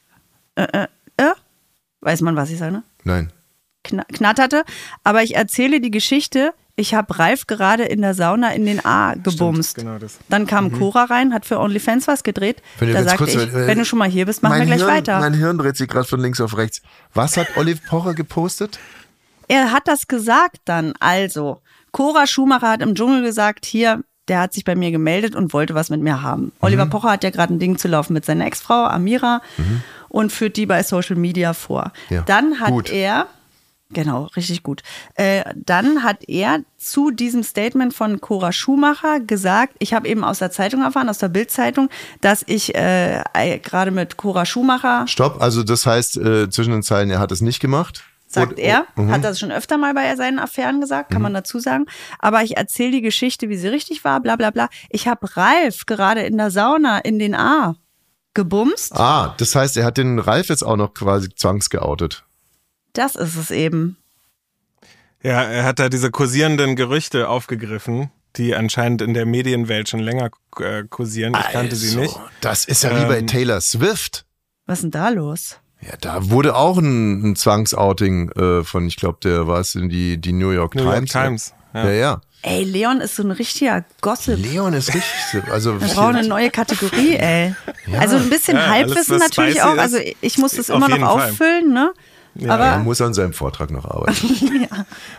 äh, 0.56 0.64
äh, 0.74 0.88
äh, 1.18 1.34
weiß 2.02 2.22
man, 2.22 2.36
was 2.36 2.50
ich 2.50 2.58
sage, 2.58 2.72
ne? 2.72 2.84
Nein. 3.04 3.32
kna- 3.86 4.06
knatterte. 4.12 4.64
Aber 5.04 5.22
ich 5.22 5.36
erzähle 5.36 5.80
die 5.82 5.92
Geschichte. 5.92 6.54
Ich 6.78 6.94
habe 6.94 7.18
Ralf 7.18 7.48
gerade 7.48 7.84
in 7.84 8.02
der 8.02 8.14
Sauna 8.14 8.54
in 8.54 8.66
den 8.66 8.86
A 8.86 9.14
gebumst. 9.14 9.76
genau 9.76 9.98
das. 9.98 10.18
Dann 10.28 10.46
kam 10.46 10.74
Cora 10.74 11.06
rein, 11.06 11.34
hat 11.34 11.46
für 11.46 11.60
OnlyFans 11.60 12.08
was 12.08 12.24
gedreht. 12.24 12.62
Wenn 12.80 12.90
du 12.90 12.94
da 12.96 13.04
sagte 13.06 13.26
ich, 13.30 13.36
äh, 13.38 13.68
wenn 13.68 13.78
du 13.78 13.86
schon 13.86 13.98
mal 14.00 14.10
hier 14.10 14.26
bist, 14.26 14.44
machen 14.44 14.60
wir 14.60 14.66
gleich 14.66 14.80
Hirn, 14.80 14.92
weiter. 14.92 15.20
Mein 15.20 15.34
Hirn 15.34 15.58
dreht 15.58 15.78
sich 15.78 15.88
gerade 15.88 16.06
von 16.06 16.20
links 16.20 16.42
auf 16.42 16.58
rechts. 16.58 16.82
Was 17.14 17.38
hat 17.38 17.48
Olive 17.56 17.80
Pocher 17.88 18.14
gepostet? 18.14 18.80
er 19.48 19.72
hat 19.72 19.88
das 19.88 20.08
gesagt 20.08 20.58
dann. 20.66 20.94
Also, 21.00 21.62
Cora 21.92 22.28
Schumacher 22.28 22.68
hat 22.70 22.82
im 22.82 22.96
Dschungel 22.96 23.22
gesagt, 23.22 23.66
hier, 23.66 24.04
der 24.28 24.40
hat 24.42 24.54
sich 24.54 24.66
bei 24.66 24.76
mir 24.76 24.92
gemeldet 24.92 25.36
und 25.36 25.54
wollte 25.54 25.76
was 25.76 25.90
mit 25.90 26.02
mir 26.02 26.24
haben. 26.24 26.46
Mhm. 26.46 26.52
Oliver 26.62 26.88
Pocher 26.88 27.12
hat 27.12 27.24
ja 27.24 27.30
gerade 27.30 27.54
ein 27.54 27.60
Ding 27.60 27.78
zu 27.78 27.88
laufen 27.88 28.14
mit 28.14 28.26
seiner 28.26 28.46
Ex-Frau 28.48 28.86
Amira 28.86 29.42
und 30.10 30.32
führt 30.32 30.58
die 30.58 30.66
bei 30.66 30.82
Social 30.84 31.16
Media 31.16 31.54
vor. 31.54 31.92
Mhm. 32.10 32.16
Ja, 32.16 32.22
Dann 32.24 32.60
hat 32.60 32.70
gut. 32.70 32.90
er, 32.90 33.28
genau, 33.92 34.24
richtig 34.36 34.64
gut, 34.64 34.82
äh, 35.16 35.44
dann 35.56 36.04
hat 36.04 36.28
er 36.28 36.60
zu 36.78 37.12
diesem 37.12 37.44
Statement 37.44 37.94
von 37.94 38.20
Cora 38.22 38.52
Schumacher 38.52 39.20
gesagt, 39.20 39.76
ich 39.80 39.94
habe 39.94 40.08
eben 40.08 40.24
aus 40.24 40.40
der 40.40 40.52
Zeitung 40.52 40.82
erfahren, 40.82 41.10
aus 41.10 41.18
der 41.20 41.30
Bild-Zeitung, 41.30 41.90
dass 42.22 42.44
ich 42.48 42.76
äh, 42.76 43.24
gerade 43.64 43.92
mit 43.92 44.18
Cora 44.18 44.46
Schumacher 44.46 45.08
Stopp, 45.08 45.42
also 45.42 45.64
das 45.64 45.86
heißt 45.86 46.18
äh, 46.18 46.50
zwischen 46.50 46.72
den 46.72 46.84
Zeilen, 46.84 47.10
er 47.10 47.20
hat 47.20 47.32
es 47.32 47.42
nicht 47.42 47.60
gemacht. 47.60 48.04
sagt 48.28 48.54
Und- 48.54 48.60
er. 48.60 48.86
Mhm. 48.96 49.12
Hat 49.12 49.24
das 49.24 49.40
schon 49.40 49.52
öfter 49.52 49.78
mal 49.78 49.94
bei 49.94 50.14
seinen 50.16 50.40
Affären 50.40 50.82
gesagt, 50.82 51.12
kann 51.12 51.22
man 51.22 51.34
dazu 51.34 51.60
sagen. 51.60 51.86
Aber 52.20 52.42
ich 52.44 52.58
erzähle 52.58 52.92
die 52.92 53.02
Geschichte, 53.02 53.48
wie 53.50 53.56
sie 53.56 53.68
richtig 53.70 54.04
war, 54.04 54.20
bla 54.20 54.36
bla 54.36 54.50
bla. 54.52 54.68
Ich 54.90 55.08
habe 55.08 55.38
Ralf 55.38 55.86
gerade 55.86 56.22
in 56.24 56.38
der 56.38 56.52
Sauna 56.52 56.98
in 57.00 57.20
den 57.20 57.36
A 57.36 57.76
gebumst. 58.34 58.94
Ah, 58.94 59.34
das 59.38 59.56
heißt, 59.56 59.78
er 59.78 59.86
hat 59.86 59.98
den 59.98 60.20
Ralf 60.20 60.50
jetzt 60.50 60.64
auch 60.64 60.76
noch 60.76 60.94
quasi 60.94 61.30
zwangsgeoutet. 61.34 62.26
Das 62.96 63.16
ist 63.16 63.36
es 63.36 63.52
eben. 63.52 63.98
Ja, 65.24 65.44
er 65.44 65.64
hat 65.64 65.80
da 65.80 65.90
diese 65.90 66.12
kursierenden 66.12 66.76
Gerüchte 66.76 67.30
aufgegriffen, 67.30 68.12
die 68.36 68.56
anscheinend 68.56 69.02
in 69.02 69.14
der 69.14 69.26
Medienwelt 69.26 69.90
schon 69.90 70.00
länger 70.00 70.30
äh, 70.60 70.84
kursieren. 70.90 71.34
Ich 71.40 71.52
kannte 71.52 71.76
sie 71.76 71.88
Also, 71.90 72.00
nicht. 72.00 72.20
Das 72.42 72.66
ist 72.66 72.84
ja 72.84 72.92
wie 73.02 73.06
bei 73.08 73.20
Ähm, 73.20 73.28
Taylor 73.28 73.62
Swift. 73.62 74.26
Was 74.66 74.80
ist 74.80 74.84
denn 74.84 74.92
da 74.92 75.10
los? 75.10 75.60
Ja, 75.82 75.94
da 76.00 76.30
wurde 76.30 76.56
auch 76.56 76.78
ein, 76.78 77.32
ein 77.32 77.36
Zwangsouting 77.36 78.32
äh, 78.32 78.64
von, 78.64 78.88
ich 78.88 78.96
glaube, 78.98 79.20
der 79.24 79.48
war 79.48 79.60
es 79.60 79.76
in 79.76 79.90
die, 79.90 80.18
die 80.20 80.34
New 80.34 80.50
York 80.52 80.76
New 80.76 80.84
York 80.84 81.06
Times. 81.08 81.12
Times. 81.12 81.54
Ja, 81.74 81.86
Ja. 81.86 81.92
ja. 81.94 82.22
Ey, 82.44 82.64
Leon 82.64 83.02
ist 83.02 83.16
so 83.16 83.24
ein 83.24 83.32
richtiger 83.32 83.84
Gossip. 84.02 84.38
Leon 84.38 84.74
ist 84.74 84.90
richtig. 84.90 85.04
so- 85.32 85.52
Also 85.52 85.82
Wir 85.82 85.88
brauchen 85.88 86.16
eine 86.18 86.28
neue 86.28 86.52
Kategorie, 86.52 87.16
ey. 87.16 87.56
Also 88.00 88.18
ein 88.18 88.30
bisschen 88.30 88.56
Ja, 88.56 88.68
Halbwissen 88.68 89.16
alles, 89.16 89.30
natürlich 89.36 89.64
auch. 89.64 89.76
Also 89.78 89.98
ist, 89.98 90.16
ich 90.22 90.38
muss 90.38 90.52
das 90.54 90.70
immer 90.70 90.82
noch 90.88 90.90
jeden 90.90 91.04
Fall. 91.08 91.30
auffüllen, 91.32 91.74
ne? 91.74 91.92
Er 92.40 92.52
Aber 92.52 92.84
muss 92.84 93.02
an 93.02 93.14
seinem 93.14 93.34
Vortrag 93.34 93.72
noch 93.72 93.86
arbeiten. 93.86 94.16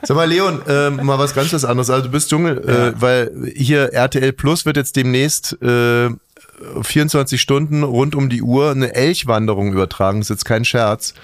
Sag 0.03 0.17
mal, 0.17 0.29
Leon, 0.29 0.61
äh, 0.67 0.91
mal 0.91 1.19
was 1.19 1.35
ganz 1.35 1.53
was 1.53 1.65
anderes. 1.65 1.91
Also 1.91 2.05
du 2.05 2.11
bist 2.11 2.31
Dschungel, 2.31 2.59
äh, 2.69 3.01
weil 3.01 3.53
hier 3.55 3.93
RTL 3.93 4.33
Plus 4.33 4.67
wird 4.67 4.77
jetzt 4.77 4.97
demnächst 4.97 5.61
äh, 5.63 6.11
24 6.83 7.41
Stunden 7.41 7.83
rund 7.83 8.15
um 8.15 8.29
die 8.29 8.43
Uhr 8.43 8.71
eine 8.71 8.95
Elchwanderung 8.95 9.73
übertragen. 9.73 10.21
Das 10.21 10.27
ist 10.27 10.37
jetzt 10.37 10.45
kein 10.45 10.65
Scherz. 10.65 11.15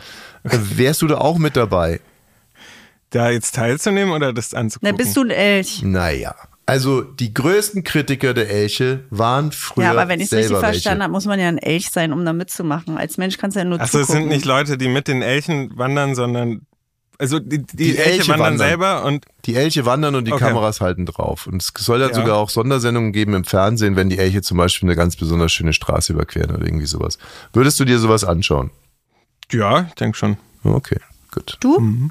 Äh, 0.44 0.50
wärst 0.76 1.02
du 1.02 1.06
da 1.06 1.18
auch 1.18 1.38
mit 1.38 1.56
dabei? 1.56 2.00
Da 3.10 3.30
jetzt 3.30 3.54
teilzunehmen 3.54 4.14
oder 4.14 4.32
das 4.32 4.54
anzugucken? 4.54 4.96
na, 4.96 5.04
bist 5.04 5.16
du 5.16 5.22
ein 5.22 5.30
Elch. 5.30 5.82
Naja. 5.82 6.34
Also 6.72 7.02
die 7.02 7.34
größten 7.34 7.84
Kritiker 7.84 8.32
der 8.34 8.48
Elche 8.50 9.04
waren 9.10 9.52
früher 9.52 9.84
Ja, 9.84 9.90
aber 9.92 10.08
wenn 10.08 10.20
ich 10.20 10.24
es 10.24 10.30
selber 10.30 10.56
richtig 10.62 10.82
verstanden 10.82 11.02
habe, 11.02 11.12
muss 11.12 11.26
man 11.26 11.38
ja 11.38 11.48
ein 11.48 11.58
Elch 11.58 11.90
sein, 11.90 12.12
um 12.12 12.24
da 12.24 12.32
mitzumachen. 12.32 12.96
Als 12.96 13.18
Mensch 13.18 13.36
kannst 13.36 13.56
du 13.56 13.60
ja 13.60 13.64
nur 13.64 13.80
Achso, 13.80 13.98
es 13.98 14.06
zugucken. 14.06 14.22
sind 14.24 14.28
nicht 14.30 14.44
Leute, 14.46 14.78
die 14.78 14.88
mit 14.88 15.06
den 15.06 15.20
Elchen 15.22 15.76
wandern, 15.76 16.14
sondern 16.14 16.62
also 17.18 17.38
die, 17.38 17.58
die, 17.58 17.76
Die 17.76 17.90
Elche, 17.98 18.02
Elche 18.20 18.28
wandern, 18.32 18.52
wandern. 18.54 18.58
selber 18.68 19.04
und 19.04 19.26
Die 19.44 19.54
Elche 19.54 19.84
wandern 19.86 20.14
und 20.16 20.24
die 20.26 20.32
Okay. 20.32 20.44
Kameras 20.44 20.80
halten 20.80 21.06
drauf. 21.06 21.46
Und 21.46 21.62
es 21.62 21.72
soll 21.78 22.00
dann 22.00 22.10
Ja. 22.10 22.16
sogar 22.16 22.36
auch 22.38 22.48
Sondersendungen 22.50 23.12
geben 23.12 23.34
im 23.34 23.44
Fernsehen, 23.44 23.94
wenn 23.94 24.08
die 24.08 24.18
Elche 24.18 24.42
zum 24.42 24.56
Beispiel 24.56 24.88
eine 24.88 24.96
ganz 24.96 25.14
besonders 25.16 25.52
schöne 25.52 25.72
Straße 25.72 26.12
überqueren 26.14 26.56
oder 26.56 26.64
irgendwie 26.64 26.86
sowas. 26.86 27.18
Würdest 27.52 27.78
du 27.78 27.84
dir 27.84 27.98
sowas 27.98 28.24
anschauen? 28.24 28.70
ja, 29.52 29.82
ich 29.88 29.94
denke 29.94 30.16
schon. 30.16 30.36
Okay, 30.64 30.98
gut. 31.30 31.58
Du? 31.60 32.10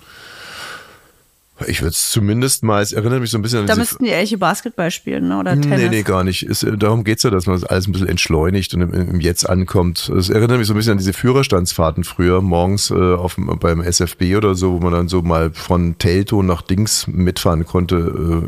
Ich 1.68 1.82
würde 1.82 1.92
es 1.92 2.10
zumindest 2.10 2.64
mal, 2.64 2.82
es 2.82 2.92
erinnert 2.92 3.22
mich 3.22 3.32
so 3.32 3.38
ein 3.38 3.42
bisschen 3.42 3.60
an 3.60 3.68
Da 3.68 3.76
müssten 3.76 4.04
die 4.04 4.12
Elche 4.12 4.38
Basketball 4.38 4.92
spielen, 4.92 5.28
ne? 5.28 5.40
oder 5.40 5.60
Tennis. 5.60 5.80
Nee, 5.80 5.90
nee, 5.90 6.04
gar 6.04 6.24
nicht. 6.24 6.44
Es, 6.44 6.64
äh, 6.64 6.78
darum 6.78 7.04
geht's 7.04 7.24
ja, 7.24 7.30
dass 7.30 7.46
man 7.46 7.60
das 7.60 7.64
alles 7.64 7.88
ein 7.88 7.92
bisschen 7.92 8.08
entschleunigt 8.08 8.74
und 8.74 8.82
im, 8.82 8.94
im 8.94 9.20
Jetzt 9.20 9.50
ankommt. 9.50 10.10
Es 10.10 10.30
erinnert 10.30 10.58
mich 10.58 10.68
so 10.68 10.74
ein 10.74 10.78
bisschen 10.78 10.94
an 10.94 10.98
diese 10.98 11.14
Führerstandsfahrten 11.14 12.04
früher, 12.04 12.42
morgens 12.42 12.92
äh, 12.92 12.96
auf, 12.96 13.36
beim 13.38 13.82
SFB 13.82 14.36
oder 14.36 14.56
so, 14.56 14.74
wo 14.74 14.80
man 14.80 14.94
dann 14.94 15.08
so 15.08 15.22
mal 15.22 15.52
von 15.54 15.98
Teltow 15.98 16.44
nach 16.44 16.62
Dings 16.62 17.08
mitfahren 17.08 17.66
konnte 17.66 17.96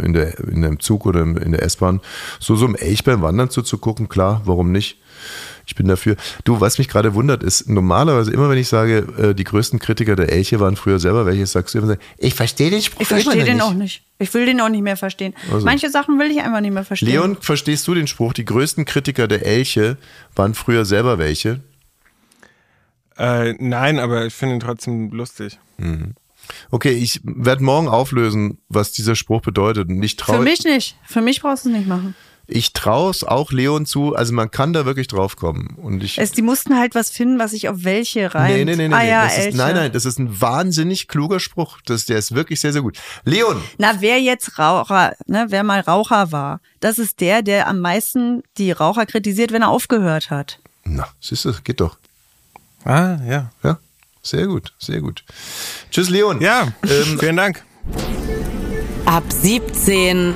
äh, 0.02 0.06
in, 0.06 0.13
der, 0.13 0.39
in 0.39 0.62
dem 0.62 0.80
Zug 0.80 1.06
oder 1.06 1.21
in 1.21 1.52
der 1.52 1.63
S-Bahn. 1.63 2.02
So, 2.39 2.56
so 2.56 2.65
im 2.65 2.76
Elch 2.76 3.04
beim 3.04 3.21
Wandern 3.21 3.49
zuzugucken, 3.49 4.10
klar, 4.10 4.41
warum 4.45 4.71
nicht? 4.71 4.97
Ich 5.65 5.76
bin 5.76 5.88
dafür. 5.88 6.15
Du, 6.43 6.60
was 6.60 6.78
mich 6.78 6.88
gerade 6.89 7.13
wundert, 7.13 7.43
ist 7.43 7.69
normalerweise 7.69 8.32
immer, 8.32 8.49
wenn 8.49 8.58
ich 8.58 8.67
sage, 8.67 9.08
äh, 9.17 9.34
die 9.34 9.43
größten 9.43 9.80
Kritiker 9.80 10.15
der 10.15 10.32
Elche 10.32 10.60
waren 10.60 10.76
früher 10.76 10.99
selber 10.99 11.26
welche, 11.26 11.45
sagst 11.45 11.73
du 11.73 11.80
immer, 11.80 11.97
ich 12.17 12.36
verstehe 12.36 12.69
den 12.69 12.82
Spruch 12.82 13.02
Ich 13.02 13.08
verstehe 13.08 13.43
den 13.43 13.58
noch 13.58 13.67
auch 13.67 13.73
nicht. 13.73 14.04
Ich 14.19 14.34
will 14.34 14.45
den 14.45 14.62
auch 14.62 14.69
nicht 14.69 14.84
mehr 14.84 14.97
verstehen. 14.97 15.34
Also. 15.52 15.65
Manche 15.65 15.89
Sachen 15.89 16.19
will 16.19 16.32
ich 16.32 16.41
einfach 16.41 16.62
nicht 16.62 16.73
mehr 16.73 16.84
verstehen. 16.84 17.10
Leon, 17.10 17.38
verstehst 17.39 17.88
du 17.88 17.93
den 17.93 18.08
Spruch? 18.08 18.34
Die 18.34 18.45
größten 18.45 18.86
Kritiker 18.86 19.28
der 19.28 19.45
Elche 19.45 19.97
waren 20.36 20.54
früher 20.54 20.86
selber 20.86 21.17
welche. 21.17 21.62
Äh, 23.17 23.54
nein, 23.60 23.99
aber 23.99 24.26
ich 24.26 24.34
finde 24.34 24.56
ihn 24.56 24.60
trotzdem 24.60 25.12
lustig. 25.12 25.60
Okay, 26.71 26.91
ich 26.91 27.21
werde 27.23 27.63
morgen 27.63 27.88
auflösen, 27.88 28.58
was 28.69 28.91
dieser 28.91 29.15
Spruch 29.15 29.41
bedeutet. 29.41 29.89
Und 29.89 30.02
ich 30.04 30.12
Für 30.13 30.17
traue 30.17 30.39
mich 30.41 30.63
nicht. 30.63 30.97
Für 31.06 31.21
mich 31.21 31.41
brauchst 31.41 31.65
du 31.65 31.69
es 31.69 31.76
nicht 31.76 31.88
machen. 31.88 32.15
Ich 32.45 32.73
traue 32.73 33.10
es 33.12 33.23
auch 33.23 33.51
Leon 33.51 33.86
zu. 33.86 34.15
Also 34.15 34.34
man 34.34 34.51
kann 34.51 34.73
da 34.73 34.86
wirklich 34.86 35.08
drauf 35.08 35.36
kommen. 35.38 35.75
Und 35.82 36.03
ich 36.03 36.17
Es, 36.17 36.32
die 36.32 36.41
mussten 36.41 36.77
halt 36.77 36.93
was 36.93 37.10
finden, 37.10 37.39
was 37.39 37.51
sich 37.51 37.69
auf 37.69 37.84
welche 37.84 38.36
rein. 38.36 38.53
nee, 38.53 38.65
nee, 38.65 38.75
nee, 38.75 38.88
nee, 38.89 38.93
ah, 38.95 38.99
nee. 39.03 39.10
ja, 39.10 39.23
das 39.25 39.38
ist, 39.47 39.56
nein, 39.56 39.75
nein, 39.75 39.91
das 39.91 40.06
ist 40.06 40.19
ein 40.19 40.41
wahnsinnig 40.41 41.08
kluger 41.08 41.39
Spruch. 41.39 41.79
Das, 41.86 42.06
der 42.06 42.17
ist 42.17 42.36
wirklich 42.36 42.60
sehr, 42.60 42.73
sehr 42.73 42.82
gut. 42.82 42.97
Leon, 43.23 43.62
Na, 43.77 43.93
wer 44.01 44.19
jetzt 44.19 44.60
Raucher, 44.60 45.15
ne, 45.25 45.45
wer 45.49 45.63
mal 45.63 45.79
Raucher 45.79 46.32
war, 46.32 46.60
das 46.82 46.99
ist 46.99 47.21
der, 47.21 47.41
der 47.43 47.67
am 47.67 47.79
meisten 47.79 48.43
die 48.58 48.71
Raucher 48.71 49.06
kritisiert, 49.06 49.51
wenn 49.53 49.62
er 49.62 49.69
aufgehört 49.69 50.29
hat. 50.29 50.60
na, 50.84 51.08
siehst 51.21 51.45
du, 51.45 51.53
geht 51.63 51.79
doch. 51.79 51.97
Ah, 52.84 53.17
ja. 53.25 53.51
Ja, 53.63 53.77
sehr 54.21 54.47
gut, 54.47 54.73
sehr 54.79 54.99
gut. 54.99 55.23
Tschüss, 55.91 56.10
Leon. 56.10 56.41
Ja, 56.41 56.67
Ähm, 56.84 57.17
vielen 57.19 57.38
Dank. 57.38 57.63
Ab 59.06 59.23
17 59.29 60.36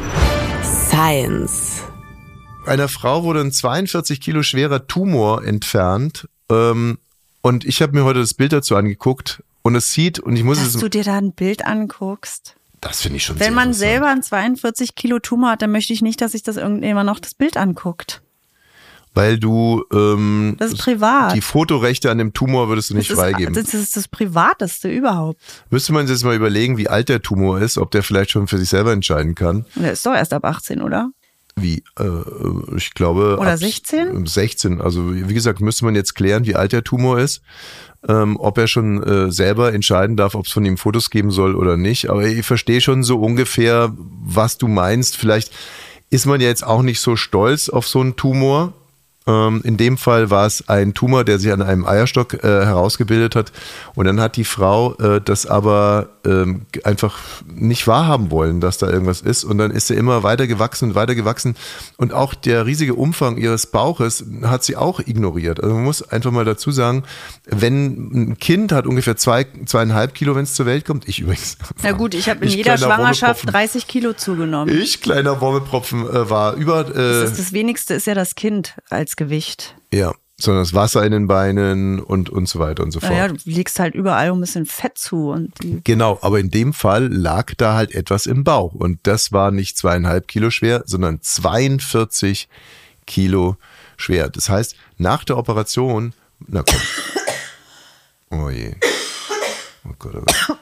Science. 0.63 1.76
Einer 2.67 2.87
Frau 2.87 3.23
wurde 3.23 3.41
ein 3.41 3.51
42 3.51 4.19
Kilo 4.21 4.43
schwerer 4.43 4.87
Tumor 4.87 5.43
entfernt. 5.43 6.27
Ähm, 6.49 6.97
und 7.41 7.65
ich 7.65 7.81
habe 7.81 7.93
mir 7.93 8.03
heute 8.03 8.19
das 8.19 8.33
Bild 8.33 8.53
dazu 8.53 8.75
angeguckt. 8.75 9.43
Und 9.61 9.75
es 9.75 9.91
sieht, 9.91 10.19
und 10.19 10.35
ich 10.35 10.43
muss 10.43 10.59
Dass 10.59 10.75
es. 10.75 10.77
du 10.81 10.89
dir 10.89 11.03
da 11.03 11.17
ein 11.17 11.33
Bild 11.33 11.65
anguckst. 11.65 12.55
Das 12.79 13.01
finde 13.01 13.17
ich 13.17 13.23
schon 13.25 13.39
Wenn 13.39 13.53
man 13.53 13.73
selber 13.73 14.07
einen 14.07 14.23
42 14.23 14.95
Kilo 14.95 15.19
Tumor 15.19 15.51
hat, 15.51 15.61
dann 15.61 15.71
möchte 15.71 15.93
ich 15.93 16.01
nicht, 16.01 16.21
dass 16.21 16.33
sich 16.33 16.43
das 16.43 16.57
irgendjemand 16.57 17.07
noch 17.07 17.19
das 17.19 17.33
Bild 17.33 17.57
anguckt. 17.57 18.21
Weil 19.13 19.39
du 19.39 19.83
ähm, 19.91 20.55
Das 20.59 20.73
ist 20.73 20.77
privat. 20.79 21.33
die 21.35 21.41
Fotorechte 21.41 22.11
an 22.11 22.19
dem 22.19 22.33
Tumor 22.33 22.69
würdest 22.69 22.91
du 22.91 22.93
nicht 22.95 23.09
das 23.09 23.17
freigeben. 23.17 23.55
Ist, 23.55 23.73
das 23.73 23.81
ist 23.81 23.97
das 23.97 24.07
Privateste 24.07 24.89
überhaupt. 24.89 25.39
Müsste 25.71 25.91
man 25.91 26.05
sich 26.05 26.15
jetzt 26.17 26.23
mal 26.23 26.35
überlegen, 26.35 26.77
wie 26.77 26.87
alt 26.87 27.09
der 27.09 27.21
Tumor 27.23 27.59
ist, 27.59 27.79
ob 27.79 27.89
der 27.89 28.03
vielleicht 28.03 28.29
schon 28.29 28.47
für 28.47 28.59
sich 28.59 28.69
selber 28.69 28.91
entscheiden 28.93 29.33
kann. 29.33 29.65
Der 29.75 29.93
ist 29.93 30.05
doch 30.05 30.13
erst 30.13 30.33
ab 30.33 30.45
18, 30.45 30.81
oder? 30.83 31.09
Wie? 31.57 31.83
Äh, 31.99 32.05
ich 32.77 32.93
glaube. 32.93 33.37
Oder 33.39 33.51
ab 33.53 33.57
16? 33.57 34.25
16. 34.25 34.79
Also 34.79 35.13
wie 35.13 35.33
gesagt, 35.33 35.59
müsste 35.59 35.85
man 35.85 35.95
jetzt 35.95 36.13
klären, 36.13 36.45
wie 36.45 36.55
alt 36.55 36.71
der 36.71 36.83
Tumor 36.83 37.19
ist. 37.19 37.41
Ähm, 38.07 38.37
ob 38.39 38.57
er 38.59 38.67
schon 38.67 39.01
äh, 39.03 39.31
selber 39.31 39.73
entscheiden 39.73 40.15
darf, 40.15 40.35
ob 40.35 40.45
es 40.45 40.51
von 40.51 40.63
ihm 40.65 40.77
Fotos 40.77 41.09
geben 41.09 41.31
soll 41.31 41.55
oder 41.55 41.75
nicht. 41.75 42.09
Aber 42.09 42.25
ich 42.25 42.45
verstehe 42.45 42.79
schon 42.79 43.03
so 43.03 43.19
ungefähr, 43.19 43.91
was 43.97 44.57
du 44.57 44.67
meinst. 44.67 45.17
Vielleicht 45.17 45.51
ist 46.11 46.27
man 46.27 46.39
ja 46.39 46.47
jetzt 46.47 46.65
auch 46.65 46.83
nicht 46.83 46.99
so 46.99 47.15
stolz 47.15 47.69
auf 47.69 47.87
so 47.87 47.99
einen 47.99 48.15
Tumor. 48.15 48.73
Ähm, 49.27 49.61
in 49.63 49.77
dem 49.77 49.97
Fall 49.97 50.29
war 50.29 50.45
es 50.45 50.67
ein 50.69 50.93
Tumor, 50.93 51.23
der 51.23 51.37
sich 51.39 51.51
an 51.51 51.61
einem 51.61 51.85
Eierstock 51.85 52.33
äh, 52.35 52.65
herausgebildet 52.65 53.35
hat. 53.35 53.51
Und 53.95 54.05
dann 54.05 54.19
hat 54.21 54.37
die 54.37 54.45
Frau 54.45 54.93
äh, 54.95 55.19
das 55.23 55.45
aber 55.45 56.09
ähm, 56.25 56.61
einfach 56.83 57.19
nicht 57.53 57.87
wahrhaben 57.87 58.31
wollen, 58.31 58.61
dass 58.61 58.77
da 58.77 58.89
irgendwas 58.89 59.21
ist. 59.21 59.43
Und 59.43 59.57
dann 59.57 59.71
ist 59.71 59.87
sie 59.87 59.95
immer 59.95 60.23
weiter 60.23 60.47
gewachsen 60.47 60.89
und 60.89 60.95
weiter 60.95 61.15
gewachsen. 61.15 61.55
Und 61.97 62.13
auch 62.13 62.33
der 62.33 62.65
riesige 62.65 62.95
Umfang 62.95 63.37
ihres 63.37 63.67
Bauches 63.67 64.23
hat 64.43 64.63
sie 64.63 64.75
auch 64.77 64.99
ignoriert. 65.01 65.61
Also 65.61 65.75
man 65.75 65.83
muss 65.83 66.01
einfach 66.01 66.31
mal 66.31 66.45
dazu 66.45 66.71
sagen, 66.71 67.03
wenn 67.45 68.11
ein 68.31 68.37
Kind 68.39 68.71
hat 68.71 68.87
ungefähr 68.87 69.17
zwei, 69.17 69.45
zweieinhalb 69.65 70.13
Kilo, 70.13 70.35
wenn 70.35 70.43
es 70.43 70.53
zur 70.53 70.65
Welt 70.65 70.85
kommt. 70.85 71.07
Ich 71.09 71.19
übrigens. 71.19 71.57
Na 71.83 71.91
gut, 71.91 72.13
ich 72.13 72.29
habe 72.29 72.41
in 72.43 72.47
Ich 72.47 72.55
jeder 72.55 72.77
Schwangerschaft 72.77 73.45
Wurmelpropfen. 73.45 73.51
30 73.51 73.87
Kilo 73.87 74.13
zugenommen. 74.13 74.73
Ich, 74.73 75.01
kleiner 75.01 75.41
Wurmelpropfen, 75.41 76.07
äh, 76.09 76.29
war 76.29 76.53
über. 76.53 76.85
Das, 76.85 76.95
Äh, 76.95 77.23
ist 77.25 77.39
das 77.39 77.51
Wenigste 77.53 77.93
ist 77.95 78.07
ja 78.07 78.13
das 78.15 78.35
Kind 78.35 78.75
als 78.89 79.16
Gewicht. 79.17 79.75
ja, 79.93 80.13
sondern 80.39 80.63
das 80.63 80.75
Wasser 80.75 81.03
in 81.03 81.11
den 81.11 81.27
Beinen 81.27 81.99
und, 81.99 82.29
und 82.29 82.47
so 82.47 82.59
weiter 82.59 82.83
und 82.83 82.91
so 82.91 82.99
fort. 82.99 83.11
Naja, 83.11 83.27
du 83.27 83.37
legst 83.45 83.79
halt 83.79 83.95
überall 83.95 84.31
ein 84.31 84.39
bisschen 84.39 84.67
Fett 84.67 84.95
zu 84.97 85.31
und 85.31 85.51
Genau, 85.83 86.19
aber 86.21 86.39
in 86.39 86.51
dem 86.51 86.73
Fall 86.73 87.07
lag 87.07 87.53
da 87.57 87.73
halt 87.73 87.95
etwas 87.95 88.27
im 88.27 88.43
Bauch. 88.43 88.73
Und 88.73 88.99
das 89.03 89.31
war 89.31 89.49
nicht 89.49 89.77
zweieinhalb 89.79 90.27
Kilo 90.27 90.51
schwer, 90.51 90.83
sondern 90.85 91.21
42 91.23 92.47
Kilo 93.07 93.57
schwer. 93.97 94.29
Das 94.29 94.47
heißt, 94.47 94.75
nach 94.99 95.23
der 95.23 95.37
Operation, 95.37 96.13
na 96.47 96.63
komm. 96.63 96.79
Oh 98.29 98.49
je. 98.49 98.75
Oh 99.85 99.93
Gott, 99.97 100.15
oh 100.15 100.23
Gott. 100.47 100.59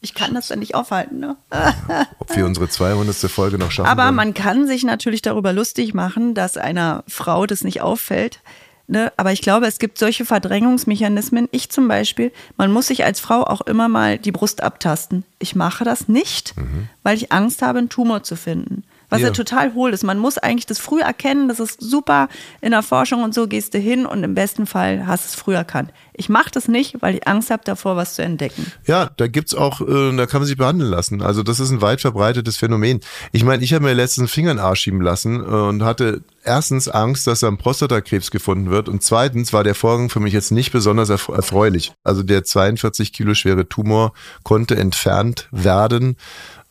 Ich 0.00 0.14
kann 0.14 0.34
das 0.34 0.48
dann 0.48 0.60
nicht 0.60 0.74
aufhalten, 0.74 1.18
ne? 1.18 1.36
ob 2.18 2.36
wir 2.36 2.46
unsere 2.46 2.68
200. 2.68 3.16
Folge 3.30 3.58
noch 3.58 3.70
schaffen. 3.70 3.88
Aber 3.88 4.04
werden. 4.04 4.16
man 4.16 4.34
kann 4.34 4.66
sich 4.66 4.84
natürlich 4.84 5.22
darüber 5.22 5.52
lustig 5.52 5.94
machen, 5.94 6.34
dass 6.34 6.56
einer 6.56 7.04
Frau 7.08 7.46
das 7.46 7.64
nicht 7.64 7.80
auffällt. 7.80 8.40
Ne? 8.86 9.12
Aber 9.16 9.32
ich 9.32 9.42
glaube, 9.42 9.66
es 9.66 9.78
gibt 9.78 9.98
solche 9.98 10.24
Verdrängungsmechanismen. 10.24 11.48
Ich 11.50 11.70
zum 11.70 11.88
Beispiel, 11.88 12.32
man 12.56 12.72
muss 12.72 12.86
sich 12.86 13.04
als 13.04 13.20
Frau 13.20 13.42
auch 13.42 13.60
immer 13.62 13.88
mal 13.88 14.18
die 14.18 14.32
Brust 14.32 14.62
abtasten. 14.62 15.24
Ich 15.38 15.54
mache 15.54 15.84
das 15.84 16.08
nicht, 16.08 16.54
weil 17.02 17.16
ich 17.16 17.30
Angst 17.30 17.60
habe, 17.60 17.78
einen 17.78 17.90
Tumor 17.90 18.22
zu 18.22 18.34
finden. 18.34 18.84
Was 19.10 19.20
ja. 19.20 19.28
Ja. 19.28 19.32
total 19.32 19.74
hohl 19.74 19.92
ist. 19.92 20.04
Man 20.04 20.18
muss 20.18 20.38
eigentlich 20.38 20.66
das 20.66 20.78
früh 20.78 21.00
erkennen. 21.00 21.48
Das 21.48 21.60
ist 21.60 21.80
super 21.80 22.28
in 22.60 22.72
der 22.72 22.82
Forschung 22.82 23.22
und 23.22 23.34
so 23.34 23.46
gehst 23.46 23.74
du 23.74 23.78
hin 23.78 24.06
und 24.06 24.22
im 24.22 24.34
besten 24.34 24.66
Fall 24.66 25.06
hast 25.06 25.24
du 25.24 25.28
es 25.28 25.34
früh 25.34 25.54
erkannt. 25.54 25.92
Ich 26.12 26.28
mache 26.28 26.50
das 26.50 26.68
nicht, 26.68 27.00
weil 27.00 27.14
ich 27.14 27.28
Angst 27.28 27.50
habe 27.50 27.62
davor, 27.64 27.96
was 27.96 28.14
zu 28.14 28.22
entdecken. 28.22 28.70
Ja, 28.86 29.10
da 29.16 29.28
gibt's 29.28 29.54
auch, 29.54 29.80
äh, 29.80 30.16
da 30.16 30.26
kann 30.26 30.40
man 30.40 30.46
sich 30.46 30.56
behandeln 30.56 30.90
lassen. 30.90 31.22
Also 31.22 31.42
das 31.42 31.60
ist 31.60 31.70
ein 31.70 31.80
weit 31.80 32.00
verbreitetes 32.00 32.56
Phänomen. 32.56 33.00
Ich 33.32 33.44
meine, 33.44 33.62
ich 33.62 33.72
habe 33.72 33.84
mir 33.84 33.94
letztens 33.94 34.22
einen 34.22 34.28
Finger 34.28 34.50
in 34.50 34.56
den 34.56 34.64
Arsch 34.64 34.80
schieben 34.80 35.00
lassen 35.00 35.40
äh, 35.40 35.46
und 35.46 35.84
hatte 35.84 36.22
erstens 36.44 36.88
Angst, 36.88 37.26
dass 37.26 37.40
da 37.40 37.48
ein 37.48 37.58
Prostatakrebs 37.58 38.30
gefunden 38.30 38.70
wird 38.70 38.88
und 38.88 39.02
zweitens 39.02 39.52
war 39.52 39.64
der 39.64 39.74
Vorgang 39.74 40.08
für 40.10 40.20
mich 40.20 40.32
jetzt 40.32 40.50
nicht 40.50 40.72
besonders 40.72 41.10
erf 41.10 41.28
erfreulich. 41.28 41.92
Also 42.04 42.22
der 42.22 42.42
42 42.42 43.12
Kilo 43.12 43.34
schwere 43.34 43.68
Tumor 43.68 44.12
konnte 44.42 44.76
entfernt 44.76 45.48
werden 45.52 46.16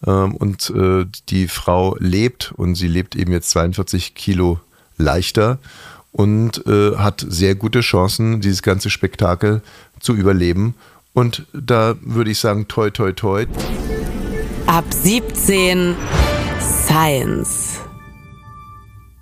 ähm, 0.06 0.36
und 0.36 0.70
äh, 0.70 1.06
die 1.30 1.48
Frau 1.48 1.96
lebt 2.00 2.52
und 2.56 2.76
sie 2.76 2.88
lebt 2.88 3.16
eben 3.16 3.32
jetzt 3.32 3.50
42 3.50 4.16
Kilo 4.16 4.60
leichter 4.98 5.60
und 6.12 6.66
äh, 6.68 6.96
hat 6.96 7.26
sehr 7.28 7.56
gute 7.56 7.82
Chancen, 7.82 8.42
dieses 8.42 8.62
ganze 8.62 8.90
Spektakel 8.90 9.62
zu 10.00 10.16
überleben. 10.16 10.76
Und 11.14 11.46
da 11.54 11.96
würde 12.02 12.32
ich 12.32 12.40
sagen, 12.40 12.68
toi, 12.68 12.90
toi, 12.90 13.12
toi. 13.12 13.46
Ab 14.68 14.86
17 14.90 15.96
Science. 16.60 17.80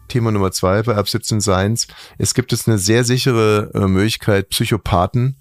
Thema 0.07 0.31
Nummer 0.31 0.51
zwei 0.51 0.81
bei 0.83 0.95
Ab 0.95 1.09
17 1.09 1.41
Science. 1.41 1.87
Es 2.17 2.33
gibt 2.33 2.51
jetzt 2.51 2.67
eine 2.67 2.77
sehr 2.77 3.03
sichere 3.03 3.71
äh, 3.73 3.87
Möglichkeit, 3.87 4.49
Psychopathen 4.49 5.35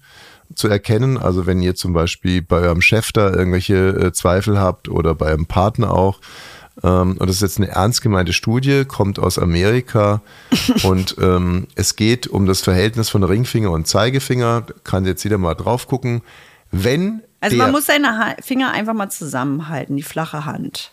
zu 0.55 0.67
erkennen. 0.67 1.17
Also 1.17 1.45
wenn 1.45 1.61
ihr 1.61 1.75
zum 1.75 1.93
Beispiel 1.93 2.41
bei 2.41 2.57
eurem 2.61 2.81
Chef 2.81 3.11
da 3.11 3.31
irgendwelche 3.31 3.89
äh, 3.89 4.11
Zweifel 4.13 4.59
habt 4.59 4.89
oder 4.89 5.15
bei 5.15 5.27
eurem 5.27 5.45
Partner 5.45 5.91
auch. 5.93 6.19
Ähm, 6.83 7.17
und 7.17 7.27
das 7.27 7.37
ist 7.37 7.41
jetzt 7.41 7.57
eine 7.57 7.69
ernst 7.69 8.01
gemeinte 8.01 8.33
Studie, 8.33 8.85
kommt 8.85 9.19
aus 9.19 9.39
Amerika 9.39 10.21
und 10.83 11.15
ähm, 11.21 11.67
es 11.75 11.95
geht 11.95 12.27
um 12.27 12.45
das 12.45 12.61
Verhältnis 12.61 13.09
von 13.09 13.23
Ringfinger 13.23 13.71
und 13.71 13.87
Zeigefinger. 13.87 14.65
Kann 14.83 15.05
jetzt 15.05 15.23
jeder 15.23 15.37
mal 15.37 15.55
drauf 15.55 15.87
gucken. 15.87 16.21
Wenn 16.71 17.21
Also 17.39 17.55
man 17.55 17.71
muss 17.71 17.85
seine 17.85 18.17
ha 18.17 18.35
Finger 18.41 18.71
einfach 18.71 18.93
mal 18.93 19.09
zusammenhalten, 19.09 19.95
die 19.95 20.03
flache 20.03 20.45
Hand. 20.45 20.91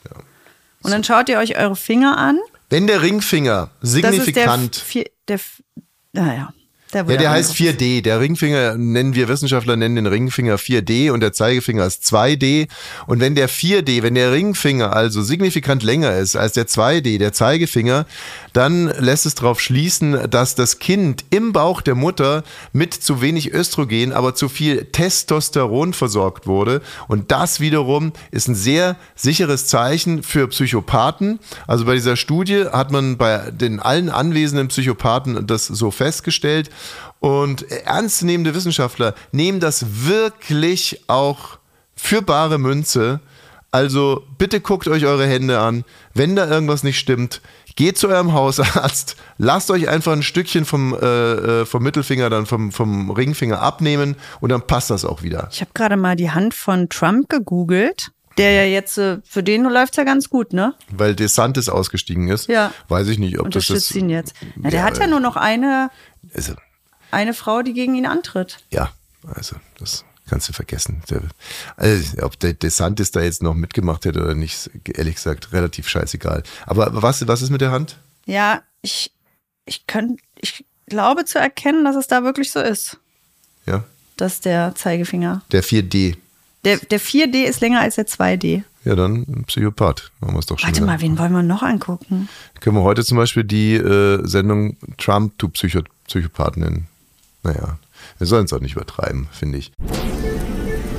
Und 0.82 0.90
dann 0.90 1.04
schaut 1.04 1.28
ihr 1.28 1.38
euch 1.38 1.56
eure 1.56 1.76
Finger 1.76 2.18
an. 2.18 2.38
wenn 2.70 2.86
der 2.86 3.02
Ringfinger 3.02 3.70
Das 3.80 3.94
ist 3.94 4.02
der, 4.02 4.12
signifikant 4.12 4.84
naja, 6.12 6.52
der, 6.92 7.04
Ja, 7.08 7.16
der 7.16 7.30
heißt 7.30 7.54
4D. 7.54 8.02
Der 8.02 8.20
Ringfinger 8.20 8.76
nennen 8.76 9.14
wir 9.14 9.28
Wissenschaftler 9.28 9.76
nennen 9.76 9.96
den 9.96 10.06
Ringfinger 10.06 10.56
4D 10.56 11.10
und 11.10 11.20
der 11.20 11.32
Zeigefinger 11.32 11.86
ist 11.86 12.04
2D. 12.04 12.68
Und 13.06 13.20
wenn 13.20 13.34
der 13.34 13.48
4D, 13.48 14.02
wenn 14.02 14.14
der 14.14 14.32
Ringfinger 14.32 14.94
also 14.94 15.22
signifikant 15.22 15.82
länger 15.82 16.16
ist 16.16 16.36
als 16.36 16.52
der 16.52 16.66
2D, 16.66 17.18
der 17.18 17.32
Zeigefinger, 17.32 18.06
dann 18.52 18.92
lässt 18.98 19.26
es 19.26 19.34
darauf 19.34 19.60
schließen, 19.60 20.30
dass 20.30 20.54
das 20.54 20.78
Kind 20.78 21.24
im 21.30 21.52
Bauch 21.52 21.80
der 21.80 21.94
Mutter 21.94 22.44
mit 22.72 22.92
zu 22.94 23.22
wenig 23.22 23.52
Östrogen, 23.52 24.12
aber 24.12 24.34
zu 24.34 24.48
viel 24.48 24.84
Testosteron 24.84 25.94
versorgt 25.94 26.46
wurde. 26.46 26.82
Und 27.08 27.32
das 27.32 27.60
wiederum 27.60 28.12
ist 28.30 28.48
ein 28.48 28.54
sehr 28.54 28.96
sicheres 29.14 29.66
Zeichen 29.66 30.22
für 30.22 30.48
Psychopathen. 30.48 31.38
Also 31.66 31.84
bei 31.86 31.94
dieser 31.94 32.16
Studie 32.16 32.66
hat 32.70 32.90
man 32.90 33.16
bei 33.16 33.50
den 33.50 33.80
allen 33.80 34.10
anwesenden 34.10 34.68
Psychopathen 34.68 35.46
das 35.46 35.66
so 35.66 35.90
festgestellt. 35.90 36.70
Und 37.22 37.70
ernstzunehmende 37.70 38.52
Wissenschaftler 38.52 39.14
nehmen 39.30 39.60
das 39.60 39.86
wirklich 40.06 41.04
auch 41.06 41.58
für 41.94 42.20
bare 42.20 42.58
Münze. 42.58 43.20
Also 43.70 44.24
bitte 44.38 44.60
guckt 44.60 44.88
euch 44.88 45.06
eure 45.06 45.24
Hände 45.28 45.60
an. 45.60 45.84
Wenn 46.14 46.34
da 46.34 46.48
irgendwas 46.48 46.82
nicht 46.82 46.98
stimmt, 46.98 47.40
geht 47.76 47.96
zu 47.96 48.08
eurem 48.08 48.32
Hausarzt. 48.32 49.14
Lasst 49.38 49.70
euch 49.70 49.88
einfach 49.88 50.10
ein 50.12 50.24
Stückchen 50.24 50.64
vom, 50.64 50.94
äh, 50.94 51.60
äh, 51.60 51.64
vom 51.64 51.84
Mittelfinger, 51.84 52.28
dann 52.28 52.44
vom, 52.44 52.72
vom 52.72 53.12
Ringfinger 53.12 53.62
abnehmen 53.62 54.16
und 54.40 54.50
dann 54.50 54.66
passt 54.66 54.90
das 54.90 55.04
auch 55.04 55.22
wieder. 55.22 55.46
Ich 55.52 55.60
habe 55.60 55.70
gerade 55.74 55.96
mal 55.96 56.16
die 56.16 56.32
Hand 56.32 56.54
von 56.54 56.88
Trump 56.88 57.28
gegoogelt. 57.28 58.10
Der 58.36 58.50
ja 58.50 58.64
jetzt, 58.64 58.98
äh, 58.98 59.18
für 59.22 59.44
den 59.44 59.62
läuft's 59.62 59.96
ja 59.96 60.02
ganz 60.02 60.28
gut, 60.28 60.52
ne? 60.54 60.74
Weil 60.90 61.14
DeSantis 61.14 61.68
ausgestiegen 61.68 62.26
ist. 62.26 62.48
Ja. 62.48 62.72
Weiß 62.88 63.06
ich 63.06 63.20
nicht, 63.20 63.38
ob 63.38 63.44
das 63.52 63.70
Unterstützt 63.70 63.90
ist. 63.92 63.96
ihn 63.96 64.10
jetzt. 64.10 64.34
Na, 64.56 64.70
der 64.70 64.80
Ja, 64.80 64.86
hat 64.86 64.98
ja 64.98 65.06
nur 65.06 65.20
noch 65.20 65.36
eine, 65.36 65.88
Also, 66.34 66.54
eine 67.12 67.34
Frau, 67.34 67.62
die 67.62 67.72
gegen 67.74 67.94
ihn 67.94 68.06
antritt. 68.06 68.58
ja, 68.70 68.90
also 69.34 69.56
das 69.78 70.04
kannst 70.28 70.48
du 70.48 70.52
vergessen. 70.52 71.02
Also, 71.76 72.22
ob 72.22 72.38
der 72.40 72.54
DeSantis 72.54 73.10
da 73.10 73.20
jetzt 73.20 73.42
noch 73.42 73.54
mitgemacht 73.54 74.04
hätte 74.04 74.22
oder 74.22 74.34
nicht, 74.34 74.70
ehrlich 74.94 75.16
gesagt, 75.16 75.52
relativ 75.52 75.88
scheißegal. 75.88 76.42
Aber 76.66 77.02
was, 77.02 77.26
was 77.28 77.42
ist 77.42 77.50
mit 77.50 77.60
der 77.60 77.70
Hand? 77.70 77.98
Ja, 78.26 78.62
ich, 78.80 79.12
ich 79.66 79.86
könnte, 79.86 80.22
ich 80.40 80.64
glaube 80.86 81.24
zu 81.24 81.38
erkennen, 81.38 81.84
dass 81.84 81.96
es 81.96 82.06
da 82.06 82.24
wirklich 82.24 82.50
so 82.50 82.60
ist. 82.60 82.98
Ja, 83.66 83.84
Dass 84.16 84.40
der 84.40 84.74
Zeigefinger. 84.74 85.42
der 85.52 85.62
4D. 85.62 86.16
Der, 86.64 86.78
der 86.78 87.00
4D 87.00 87.44
ist 87.44 87.60
länger 87.60 87.80
als 87.80 87.96
der 87.96 88.06
2D. 88.06 88.62
Ja, 88.84 88.94
dann 88.96 89.24
ein 89.28 89.44
Psychopath. 89.46 90.10
Haben 90.20 90.32
wir 90.32 90.38
es 90.40 90.46
doch 90.46 90.58
schon. 90.58 90.68
Warte 90.68 90.78
wieder. 90.82 90.86
mal, 90.86 91.00
wen 91.00 91.18
wollen 91.18 91.32
wir 91.32 91.42
noch 91.42 91.62
angucken? 91.62 92.28
Können 92.60 92.76
wir 92.76 92.82
heute 92.82 93.04
zum 93.04 93.16
Beispiel 93.18 93.44
die 93.44 93.74
äh, 93.74 94.20
Sendung 94.26 94.76
Trump 94.98 95.38
to 95.38 95.48
Psycho 95.48 95.82
Psychopath 96.06 96.56
nennen? 96.56 96.88
Naja, 97.42 97.78
wir 98.18 98.26
sollen 98.26 98.44
es 98.44 98.52
auch 98.52 98.60
nicht 98.60 98.76
übertreiben, 98.76 99.28
finde 99.32 99.58
ich. 99.58 99.72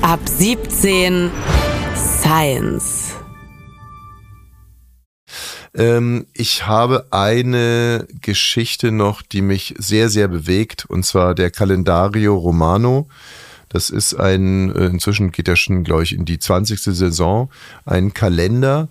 Ab 0.01 0.19
17 0.25 1.31
Science. 1.95 3.15
Ähm, 5.75 6.27
ich 6.33 6.67
habe 6.67 7.07
eine 7.11 8.07
Geschichte 8.21 8.91
noch, 8.91 9.21
die 9.21 9.41
mich 9.41 9.73
sehr, 9.77 10.09
sehr 10.09 10.27
bewegt, 10.27 10.85
und 10.85 11.05
zwar 11.05 11.33
der 11.33 11.49
Calendario 11.49 12.35
Romano. 12.35 13.07
Das 13.69 13.89
ist 13.89 14.13
ein, 14.13 14.73
äh, 14.75 14.85
inzwischen 14.85 15.31
geht 15.31 15.47
er 15.47 15.55
schon, 15.55 15.83
glaube 15.83 16.03
ich, 16.03 16.13
in 16.13 16.25
die 16.25 16.37
20. 16.37 16.79
Saison, 16.95 17.49
ein 17.85 18.13
Kalender, 18.13 18.87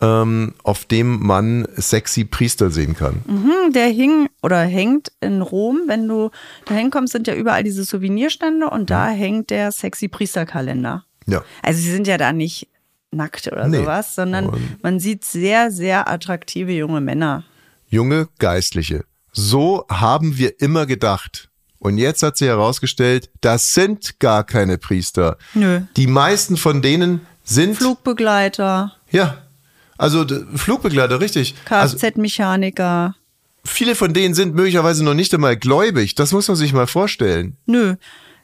ähm, 0.00 0.54
auf 0.62 0.84
dem 0.84 1.24
man 1.24 1.66
sexy 1.76 2.24
Priester 2.24 2.70
sehen 2.70 2.94
kann. 2.94 3.22
Hm, 3.26 3.72
der 3.72 3.86
hing 3.86 4.28
oder 4.42 4.60
hängt 4.60 5.12
in 5.20 5.40
Rom. 5.42 5.80
Wenn 5.86 6.06
du 6.08 6.30
da 6.66 6.74
hinkommst, 6.74 7.12
sind 7.12 7.26
ja 7.26 7.34
überall 7.34 7.62
diese 7.64 7.84
Souvenirstände 7.84 8.68
und 8.68 8.90
da 8.90 9.08
hängt 9.08 9.50
der 9.50 9.72
sexy 9.72 10.08
Priesterkalender. 10.08 11.04
Ja. 11.26 11.42
Also 11.62 11.80
sie 11.80 11.90
sind 11.90 12.06
ja 12.06 12.18
da 12.18 12.32
nicht 12.32 12.68
nackt 13.10 13.46
oder 13.50 13.68
Nee. 13.68 13.78
sowas, 13.78 14.14
sondern 14.14 14.52
man 14.82 15.00
sieht 15.00 15.24
sehr, 15.24 15.70
sehr 15.70 16.08
attraktive 16.10 16.72
junge 16.72 17.00
Männer. 17.00 17.44
Junge 17.88 18.28
Geistliche. 18.38 19.04
So 19.32 19.86
haben 19.90 20.36
wir 20.38 20.60
immer 20.60 20.86
gedacht. 20.86 21.48
Und 21.78 21.98
jetzt 21.98 22.22
hat 22.22 22.36
sie 22.36 22.46
herausgestellt, 22.46 23.30
das 23.40 23.72
sind 23.74 24.18
gar 24.18 24.44
keine 24.44 24.76
Priester. 24.76 25.36
Nö. 25.54 25.82
Die 25.96 26.06
meisten 26.06 26.56
von 26.56 26.82
denen 26.82 27.20
sind 27.44 27.76
Flugbegleiter, 27.76 28.92
Ja. 29.10 29.38
Also 29.98 30.26
Flugbegleiter, 30.54 31.20
richtig. 31.20 31.54
Also 31.70 31.96
Kfz-Mechaniker. 31.96 33.14
viele 33.64 33.94
von 33.94 34.12
denen 34.14 34.34
sind 34.34 34.54
möglicherweise 34.54 35.04
noch 35.04 35.14
nicht 35.14 35.32
einmal 35.34 35.56
gläubig. 35.56 36.14
Das 36.14 36.32
muss 36.32 36.48
man 36.48 36.56
sich 36.56 36.72
mal 36.72 36.86
vorstellen. 36.86 37.56
Nö. 37.66 37.96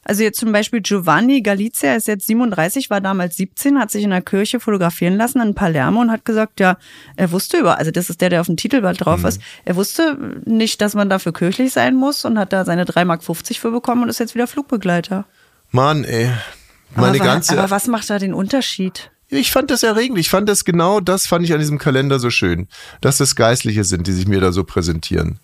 Also 0.05 0.25
jetzt 0.25 0.41
zum 0.41 0.51
Beispiel 0.51 0.81
Giovanni 0.81 1.43
Galizia 1.43 1.95
ist 1.95 2.09
jetzt 2.09 2.27
37, 2.27 2.91
war 2.91 3.01
damals 3.01 3.37
17, 3.37 3.79
hat 3.79 3.93
sich 3.93 4.03
in 4.03 4.11
der 4.11 4.21
Kirche 4.21 4.59
fotografieren 4.59 5.17
lassen 5.17 5.41
in 5.41 5.55
Palermo 5.55 6.01
und 6.01 6.11
hat 6.11 6.25
gesagt, 6.25 6.59
ja, 6.59 6.77
er 7.15 7.31
wusste 7.31 7.59
über, 7.59 7.79
also 7.79 7.93
das 7.93 8.11
ist 8.11 8.21
der, 8.21 8.29
der 8.29 8.41
auf 8.41 8.49
dem 8.49 8.57
Titelblatt 8.57 9.05
drauf 9.05 9.21
Mhm. 9.21 9.27
ist, 9.27 9.41
er 9.65 9.77
wusste 9.77 10.19
nicht, 10.45 10.81
dass 10.81 10.95
man 10.97 11.09
dafür 11.09 11.33
kirchlich 11.33 11.73
sein 11.73 11.95
muss 11.95 12.25
und 12.25 12.37
hat 12.37 12.53
da 12.53 12.65
seine 12.65 12.85
3,50 12.85 13.05
Mark 13.05 13.23
für 13.23 13.71
bekommen 13.71 14.03
und 14.03 14.09
ist 14.09 14.19
jetzt 14.19 14.35
wieder 14.35 14.49
Flugbegleiter. 14.49 15.25
Mann, 15.71 16.03
ey. 16.03 16.31
Meine 16.97 17.19
aber, 17.19 17.25
ganze. 17.25 17.57
aber 17.57 17.71
was 17.71 17.87
macht 17.87 18.11
da 18.11 18.19
den 18.19 18.35
Unterschied? 18.35 19.13
Ich 19.33 19.51
fand 19.51 19.71
das 19.71 19.83
erregend. 19.83 20.19
Ich 20.19 20.29
fand 20.29 20.49
das 20.49 20.65
genau, 20.65 21.01
das 21.01 21.27
fand 21.27 21.45
ich 21.45 21.53
an 21.53 21.59
diesem 21.59 21.79
Kalender 21.79 22.19
so 22.19 22.31
schön. 22.31 22.69
Dass 23.01 23.17
das 23.17 23.35
Geistliche 23.35 23.85
sind, 23.85 24.07
die 24.07 24.13
sich 24.13 24.29
mir 24.29 24.41
da 24.41 24.53
so 24.53 24.63
präsentieren. 24.63 25.39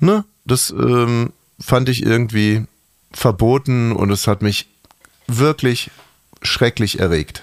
Ne? 0.00 0.24
Das 0.44 0.70
ähm, 0.70 1.32
fand 1.58 1.88
ich 1.88 2.04
irgendwie 2.04 2.66
verboten 3.12 3.92
und 3.92 4.10
es 4.10 4.26
hat 4.26 4.42
mich 4.42 4.68
wirklich 5.26 5.90
schrecklich 6.42 7.00
erregt. 7.00 7.42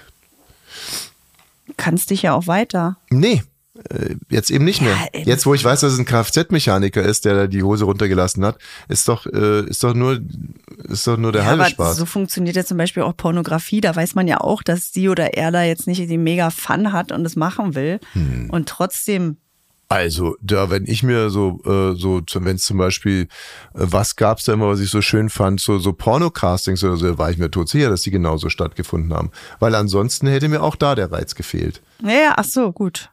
Kannst 1.76 2.10
dich 2.10 2.22
ja 2.22 2.34
auch 2.34 2.46
weiter. 2.46 2.96
Nee, 3.10 3.42
jetzt 4.30 4.50
eben 4.50 4.64
nicht 4.64 4.80
mehr. 4.80 4.96
ey, 5.12 5.24
Jetzt, 5.24 5.46
wo 5.46 5.54
ich 5.54 5.64
weiß, 5.64 5.80
dass 5.80 5.92
es 5.92 5.98
ein 5.98 6.04
Kfz-Mechaniker 6.04 7.02
ist, 7.02 7.24
der 7.24 7.34
da 7.34 7.46
die 7.46 7.62
Hose 7.62 7.84
runtergelassen 7.84 8.44
hat, 8.44 8.58
ist 8.88 9.08
doch, 9.08 9.26
äh, 9.26 9.66
ist 9.66 9.82
doch 9.82 9.94
nur, 9.94 10.20
ist 10.84 11.06
doch 11.06 11.16
nur 11.16 11.32
der 11.32 11.42
Ja, 11.42 11.48
halbe 11.48 11.64
Spaß. 11.66 11.96
so 11.96 12.06
funktioniert 12.06 12.56
ja 12.56 12.64
zum 12.64 12.78
Beispiel 12.78 13.02
auch 13.02 13.16
Pornografie. 13.16 13.80
Da 13.80 13.94
weiß 13.94 14.14
man 14.14 14.28
ja 14.28 14.40
auch, 14.40 14.62
dass 14.62 14.92
sie 14.92 15.08
oder 15.08 15.34
er 15.34 15.50
da 15.50 15.62
jetzt 15.64 15.86
nicht 15.86 15.98
die 16.08 16.18
mega 16.18 16.50
Fun 16.50 16.92
hat 16.92 17.10
und 17.12 17.24
es 17.26 17.36
machen 17.36 17.74
will. 17.74 17.98
Hm. 18.12 18.48
Und 18.50 18.68
trotzdem, 18.68 19.38
Also, 19.88 20.36
da, 20.40 20.70
wenn 20.70 20.86
ich 20.86 21.02
mir 21.02 21.28
so, 21.30 21.60
äh, 21.66 21.94
so, 21.96 22.22
wenn 22.34 22.56
es 22.56 22.64
zum 22.64 22.78
Beispiel, 22.78 23.22
äh, 23.22 23.26
was 23.74 24.16
gab's 24.16 24.44
da 24.44 24.52
immer, 24.54 24.68
was 24.68 24.80
ich 24.80 24.90
so 24.90 25.02
schön 25.02 25.28
fand, 25.30 25.60
so, 25.60 25.78
so 25.78 25.92
Porno-Castings 25.92 26.82
oder 26.84 26.96
so, 26.96 27.18
war 27.18 27.30
ich 27.30 27.38
mir 27.38 27.50
tot 27.50 27.68
sicher, 27.68 27.90
dass 27.90 28.02
die 28.02 28.10
genauso 28.10 28.48
stattgefunden 28.48 29.12
haben. 29.12 29.30
Weil 29.60 29.74
ansonsten 29.74 30.26
hätte 30.26 30.48
mir 30.48 30.62
auch 30.62 30.76
da 30.76 30.94
der 30.94 31.10
Reiz 31.12 31.34
gefehlt. 31.34 31.82
naja, 32.00 32.34
ach 32.36 32.44
so, 32.44 32.72
gut. 32.72 33.10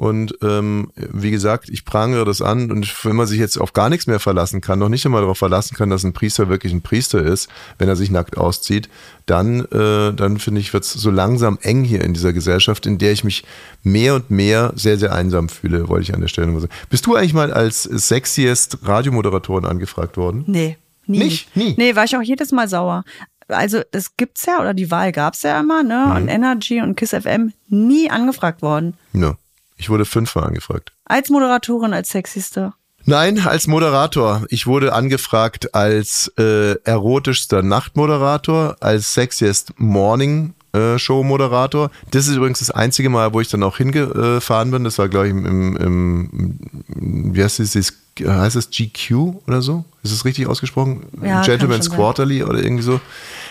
Und 0.00 0.38
ähm, 0.40 0.92
wie 0.96 1.30
gesagt, 1.30 1.68
ich 1.68 1.84
prangere 1.84 2.24
das 2.24 2.40
an 2.40 2.70
und 2.72 3.04
wenn 3.04 3.16
man 3.16 3.26
sich 3.26 3.38
jetzt 3.38 3.58
auf 3.58 3.74
gar 3.74 3.90
nichts 3.90 4.06
mehr 4.06 4.18
verlassen 4.18 4.62
kann, 4.62 4.78
noch 4.78 4.88
nicht 4.88 5.04
einmal 5.04 5.20
darauf 5.20 5.36
verlassen 5.36 5.76
kann, 5.76 5.90
dass 5.90 6.04
ein 6.04 6.14
Priester 6.14 6.48
wirklich 6.48 6.72
ein 6.72 6.80
Priester 6.80 7.22
ist, 7.22 7.50
wenn 7.76 7.86
er 7.86 7.96
sich 7.96 8.10
nackt 8.10 8.38
auszieht, 8.38 8.88
dann, 9.26 9.66
äh, 9.66 10.14
dann 10.14 10.38
finde 10.38 10.62
ich, 10.62 10.72
wird 10.72 10.84
es 10.84 10.94
so 10.94 11.10
langsam 11.10 11.58
eng 11.60 11.84
hier 11.84 12.02
in 12.02 12.14
dieser 12.14 12.32
Gesellschaft, 12.32 12.86
in 12.86 12.96
der 12.96 13.12
ich 13.12 13.24
mich 13.24 13.44
mehr 13.82 14.14
und 14.14 14.30
mehr 14.30 14.72
sehr, 14.74 14.96
sehr 14.96 15.12
einsam 15.12 15.50
fühle, 15.50 15.90
wollte 15.90 16.04
ich 16.04 16.14
an 16.14 16.22
der 16.22 16.28
Stelle 16.28 16.46
mal 16.46 16.62
sagen. 16.62 16.72
Bist 16.88 17.04
du 17.04 17.14
eigentlich 17.14 17.34
mal 17.34 17.52
als 17.52 17.82
sexiest 17.82 18.78
Radiomoderatorin 18.82 19.66
angefragt 19.66 20.16
worden? 20.16 20.44
Nee, 20.46 20.78
nie. 21.04 21.18
Nicht? 21.18 21.54
Nie? 21.54 21.74
Nee, 21.76 21.94
war 21.94 22.04
ich 22.04 22.16
auch 22.16 22.22
jedes 22.22 22.52
Mal 22.52 22.68
sauer. 22.68 23.04
Also, 23.48 23.82
das 23.90 24.16
gibt's 24.16 24.46
ja, 24.46 24.60
oder 24.60 24.72
die 24.72 24.90
Wahl 24.90 25.12
gab's 25.12 25.42
ja 25.42 25.60
immer, 25.60 25.82
ne? 25.82 26.06
Mhm. 26.06 26.16
Und 26.16 26.28
Energy 26.28 26.80
und 26.80 26.96
Kiss 26.96 27.10
FM 27.10 27.52
nie 27.68 28.10
angefragt 28.10 28.62
worden. 28.62 28.94
Ja. 29.12 29.36
Ich 29.80 29.88
wurde 29.88 30.04
fünfmal 30.04 30.44
angefragt. 30.44 30.92
Als 31.06 31.30
Moderatorin, 31.30 31.94
als 31.94 32.10
Sexiste. 32.10 32.74
Nein, 33.06 33.38
als 33.40 33.66
Moderator. 33.66 34.44
Ich 34.50 34.66
wurde 34.66 34.92
angefragt 34.92 35.74
als 35.74 36.30
äh, 36.38 36.74
erotischster 36.84 37.62
Nachtmoderator, 37.62 38.76
als 38.80 39.14
sexiest 39.14 39.72
Morning 39.78 40.52
äh, 40.74 40.98
Show 40.98 41.22
Moderator. 41.22 41.90
Das 42.10 42.28
ist 42.28 42.36
übrigens 42.36 42.58
das 42.58 42.70
einzige 42.70 43.08
Mal, 43.08 43.32
wo 43.32 43.40
ich 43.40 43.48
dann 43.48 43.62
auch 43.62 43.78
hingefahren 43.78 44.70
bin. 44.70 44.84
Das 44.84 44.98
war, 44.98 45.08
glaube 45.08 45.28
ich, 45.28 45.30
im, 45.30 45.46
im, 45.46 45.76
im 45.78 47.34
wie 47.34 47.42
heißt 47.42 47.58
es, 47.60 47.74
heißt 48.22 48.56
es 48.56 48.70
GQ 48.70 49.12
oder 49.46 49.62
so? 49.62 49.86
Ist 50.02 50.12
es 50.12 50.26
richtig 50.26 50.46
ausgesprochen? 50.46 51.04
Ja, 51.24 51.40
Gentleman's 51.40 51.86
schon 51.86 51.92
sein. 51.92 52.00
Quarterly 52.00 52.44
oder 52.44 52.62
irgendwie 52.62 52.82
so. 52.82 53.00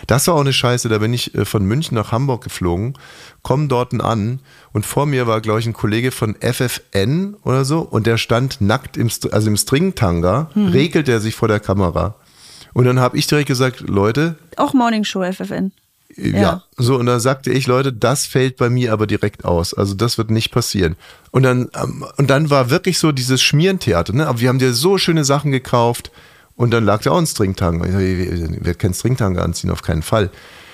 Das 0.07 0.27
war 0.27 0.35
auch 0.35 0.41
eine 0.41 0.53
Scheiße. 0.53 0.89
Da 0.89 0.97
bin 0.99 1.13
ich 1.13 1.33
äh, 1.35 1.45
von 1.45 1.63
München 1.65 1.95
nach 1.95 2.11
Hamburg 2.11 2.43
geflogen, 2.43 2.93
komme 3.43 3.67
dort 3.67 3.99
an 4.01 4.39
und 4.73 4.85
vor 4.85 5.05
mir 5.05 5.27
war, 5.27 5.41
glaube 5.41 5.59
ich, 5.59 5.65
ein 5.67 5.73
Kollege 5.73 6.11
von 6.11 6.35
FFN 6.41 7.35
oder 7.43 7.65
so 7.65 7.79
und 7.79 8.05
der 8.07 8.17
stand 8.17 8.61
nackt 8.61 8.97
im, 8.97 9.09
also 9.31 9.47
im 9.49 9.57
Stringtanga, 9.57 10.49
Hm. 10.53 10.67
regelt 10.67 11.09
er 11.09 11.19
sich 11.19 11.35
vor 11.35 11.47
der 11.47 11.59
Kamera. 11.59 12.15
Und 12.73 12.85
dann 12.85 12.99
habe 12.99 13.17
ich 13.17 13.27
direkt 13.27 13.47
gesagt, 13.47 13.81
Leute, 13.81 14.35
Auch 14.57 14.73
Morning 14.73 15.03
Show 15.03 15.23
FFN. 15.23 15.71
ja. 16.15 16.39
Ja. 16.41 16.63
so, 16.77 16.95
und 16.97 17.05
dann 17.07 17.19
sagte 17.19 17.51
ich, 17.51 17.65
Leute, 17.67 17.91
das 17.93 18.25
fällt 18.25 18.57
bei 18.57 18.69
mir 18.69 18.93
aber 18.93 19.07
direkt 19.07 19.43
aus. 19.45 19.73
Also 19.73 19.93
das 19.95 20.17
wird 20.17 20.29
nicht 20.31 20.51
passieren. 20.51 20.95
Und 21.31 21.43
dann, 21.43 21.69
ähm, 21.81 22.05
und 22.17 22.29
dann 22.29 22.49
war 22.49 22.69
wirklich 22.69 22.99
so 22.99 23.11
dieses 23.11 23.41
Schmierentheater, 23.41 24.13
ne? 24.13 24.27
Aber 24.27 24.39
wir 24.39 24.49
haben 24.49 24.59
dir 24.59 24.73
so 24.73 24.97
schöne 24.97 25.23
Sachen 25.25 25.51
gekauft 25.51 26.11
und 26.59 26.71
dann 26.71 26.83
lag 26.83 27.01
da 27.01 27.11
auch 27.11 27.17
ein 27.17 27.25
Stringtanga. 27.25 27.85
Ich, 27.85 27.91
sag, 27.93 28.01
ich 28.01 28.65
werde 28.65 28.75
keinen 28.75 28.93
Stringtanga 28.93 29.41
anziehen, 29.41 29.71
auf 29.71 29.81
keinen 29.81 30.01
Fall. 30.01 30.29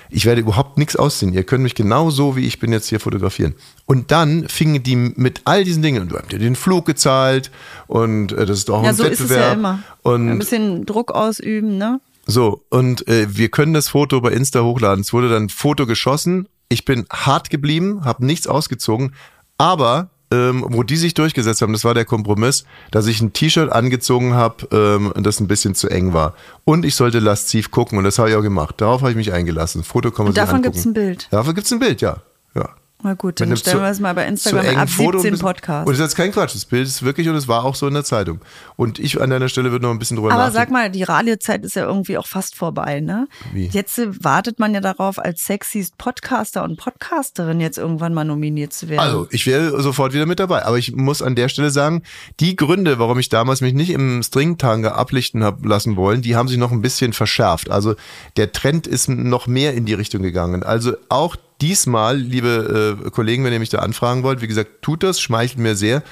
Ich 0.10 0.26
werde 0.26 0.42
überhaupt 0.42 0.80
nichts 0.80 0.96
ausziehen. 0.96 1.32
Ihr 1.32 1.44
könnt 1.44 1.62
mich 1.62 1.76
genau 1.76 2.10
so, 2.10 2.36
wie 2.36 2.48
ich 2.48 2.58
bin, 2.60 2.72
jetzt 2.72 2.88
hier 2.90 3.00
fotografieren. 3.00 3.54
Und 3.86 4.10
dann 4.12 4.48
fingen 4.50 4.82
die 4.82 4.96
mit 4.96 5.42
all 5.46 5.64
diesen 5.64 5.84
Dingen, 5.84 6.02
und 6.02 6.12
du 6.12 6.18
habt 6.18 6.32
dir 6.32 6.40
den 6.40 6.56
Flug 6.56 6.86
gezahlt 6.88 7.52
und 7.86 8.32
äh, 8.32 8.48
das 8.48 8.58
ist 8.60 8.70
doch 8.70 8.82
Ja, 8.82 8.90
ein 8.90 8.96
so 8.96 9.04
ist 9.04 9.20
Wettbewerb. 9.22 9.40
es 9.42 9.46
ja 9.48 9.54
immer. 9.54 9.80
Und 10.02 10.28
Ein 10.30 10.40
bisschen 10.40 10.86
Druck 10.88 11.12
ausüben, 11.12 11.78
ne? 11.78 12.00
so, 12.26 12.64
und 12.70 13.08
äh, 13.08 13.28
wir 13.38 13.50
können 13.50 13.76
das 13.76 13.90
Foto 13.90 14.20
bei 14.22 14.32
Insta 14.32 14.64
hochladen. 14.64 15.02
Es 15.02 15.14
wurde 15.14 15.30
dann 15.30 15.44
ein 15.44 15.50
Foto 15.50 15.86
geschossen. 15.86 16.48
Ich 16.70 16.84
bin 16.84 17.06
hart 17.12 17.52
geblieben, 17.52 18.04
habe 18.06 18.26
nichts 18.26 18.48
ausgezogen, 18.48 19.14
aber 19.60 20.10
ähm, 20.32 20.66
wo 20.70 20.84
die 20.84 20.98
sich 20.98 21.14
durchgesetzt 21.14 21.62
haben, 21.62 21.74
das 21.74 21.84
war 21.84 21.94
der 21.94 22.06
Kompromiss, 22.06 22.66
dass 22.92 23.08
ich 23.08 23.22
ein 23.22 23.34
T-Shirt 23.34 23.72
angezogen 23.72 24.34
habe, 24.34 24.68
ähm, 24.72 25.14
das 25.24 25.40
ein 25.40 25.48
bisschen 25.48 25.76
zu 25.76 25.90
eng 25.90 26.14
war. 26.14 26.34
Und 26.64 26.86
ich 26.86 26.96
sollte 26.96 27.20
lasziv 27.20 27.72
gucken 27.72 27.98
und 27.98 28.04
das 28.04 28.18
habe 28.20 28.30
ich 28.30 28.36
auch 28.36 28.42
gemacht. 28.42 28.76
Darauf 28.80 29.02
habe 29.02 29.12
ich 29.12 29.18
mich 29.18 29.34
eingelassen. 29.34 29.84
Foto 29.84 30.12
kann 30.12 30.26
man 30.26 30.30
Und 30.32 30.38
davon 30.38 30.56
angucken. 30.58 30.74
gibt's 30.74 30.86
ein 30.86 30.94
Bild. 30.94 31.28
Davon 31.32 31.56
gibt's 31.56 31.72
ein 31.72 31.80
Bild, 31.80 32.02
ja. 32.02 32.18
ja. 32.56 32.70
Na 33.04 33.14
gut, 33.14 33.40
dann 33.40 33.56
stellen 33.56 33.82
wir 33.82 33.90
es 33.90 34.00
mal 34.00 34.16
bei 34.16 34.26
Instagram 34.26 34.78
ab 34.78 34.90
Foto 34.90 35.18
und 35.18 35.22
17 35.22 35.32
bisschen- 35.32 35.46
Podcast. 35.46 35.86
Und 35.86 35.92
das 35.94 36.00
ist 36.00 36.06
jetzt 36.06 36.16
kein 36.16 36.32
Quatsch. 36.32 36.56
Das 36.56 36.66
Bild 36.66 36.88
ist 36.88 37.04
wirklich 37.04 37.30
und 37.30 37.36
es 37.36 37.48
war 37.48 37.64
auch 37.64 37.76
so 37.76 37.88
in 37.88 37.94
der 37.94 38.04
Zeitung. 38.04 38.40
Und 38.78 38.98
ich 38.98 39.22
an 39.22 39.30
deiner 39.30 39.48
Stelle 39.48 39.72
würde 39.72 39.86
noch 39.86 39.92
ein 39.92 40.00
bisschen 40.00 40.18
drüber 40.18 40.32
Aber 40.32 40.50
sag 40.52 40.72
mal, 40.72 40.90
die 40.90 41.04
Radiozeit 41.04 41.64
ist 41.66 41.76
ja 41.76 41.86
irgendwie 41.86 42.18
auch 42.18 42.26
fast 42.26 42.56
vorbei, 42.56 43.02
ne? 43.02 43.28
Wie? 43.54 43.68
Jetzt 43.68 44.00
äh, 44.00 44.08
wartet 44.24 44.58
man 44.60 44.74
ja 44.74 44.80
darauf, 44.80 45.20
als 45.20 45.46
sexiest 45.46 45.98
Podcaster 46.00 46.64
und 46.64 46.78
Podcasterin 46.78 47.60
jetzt 47.60 47.78
irgendwann 47.78 48.14
mal 48.14 48.24
nominiert 48.24 48.74
zu 48.74 48.90
werden. 48.90 49.02
Also, 49.02 49.28
ich 49.30 49.46
wäre 49.46 49.80
sofort 49.84 50.14
wieder 50.14 50.26
mit 50.26 50.40
dabei. 50.40 50.66
Aber 50.66 50.78
ich 50.80 50.96
muss 50.96 51.22
an 51.22 51.36
der 51.36 51.50
Stelle 51.50 51.70
sagen, 51.70 52.02
die 52.40 52.56
Gründe, 52.56 52.98
warum 52.98 53.20
ich 53.20 53.30
damals 53.30 53.62
mich 53.62 53.74
nicht 53.74 53.92
im 53.92 54.24
Stringtanga 54.24 54.94
ablichten 54.94 55.44
habe 55.44 55.68
lassen 55.68 55.96
wollen, 55.96 56.22
die 56.24 56.36
haben 56.36 56.48
sich 56.48 56.58
noch 56.58 56.72
ein 56.72 56.82
bisschen 56.82 57.14
verschärft. 57.14 57.70
Also, 57.70 57.96
der 58.38 58.52
Trend 58.52 58.88
ist 58.88 59.10
noch 59.10 59.46
mehr 59.46 59.74
in 59.76 59.86
die 59.86 59.94
Richtung 59.94 60.24
gegangen. 60.24 60.64
Also, 60.64 60.94
auch 61.10 61.36
diesmal, 61.62 62.18
liebe 62.18 63.00
äh, 63.06 63.10
Kollegen, 63.10 63.44
wenn 63.44 63.54
ihr 63.54 63.60
mich 63.60 63.70
da 63.70 63.80
anfragen 63.80 64.24
wollt, 64.24 64.42
wie 64.42 64.48
gesagt, 64.48 64.82
tut 64.82 65.04
das, 65.04 65.20
schmeichelt 65.20 65.60
mir 65.60 65.76
sehr. 65.76 66.04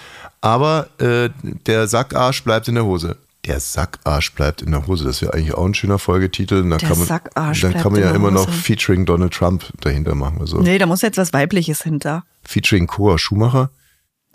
Aber 0.41 0.87
äh, 0.99 1.29
der 1.67 1.87
Sackarsch 1.87 2.43
bleibt 2.43 2.67
in 2.67 2.75
der 2.75 2.85
Hose. 2.85 3.17
Der 3.45 3.59
Sackarsch 3.59 4.33
bleibt 4.33 4.61
in 4.61 4.71
der 4.71 4.87
Hose. 4.87 5.03
Das 5.03 5.21
wäre 5.21 5.33
eigentlich 5.33 5.53
auch 5.53 5.65
ein 5.65 5.73
schöner 5.73 5.99
Folgetitel. 5.99 6.67
Da 6.69 6.77
Der 6.77 6.87
kann 6.89 6.97
man, 6.97 7.07
Sackarsch 7.07 7.61
dann 7.61 7.73
kann 7.73 7.91
man 7.91 8.01
ja 8.01 8.11
immer 8.11 8.31
noch 8.31 8.49
featuring 8.49 9.05
Donald 9.05 9.33
Trump 9.33 9.65
dahinter 9.81 10.15
machen. 10.15 10.37
Also 10.39 10.59
nee, 10.59 10.77
da 10.77 10.85
muss 10.85 11.01
jetzt 11.01 11.17
was 11.17 11.33
Weibliches 11.33 11.83
hinter. 11.83 12.23
featuring 12.43 12.87
Cora 12.87 13.17
Schumacher. 13.17 13.69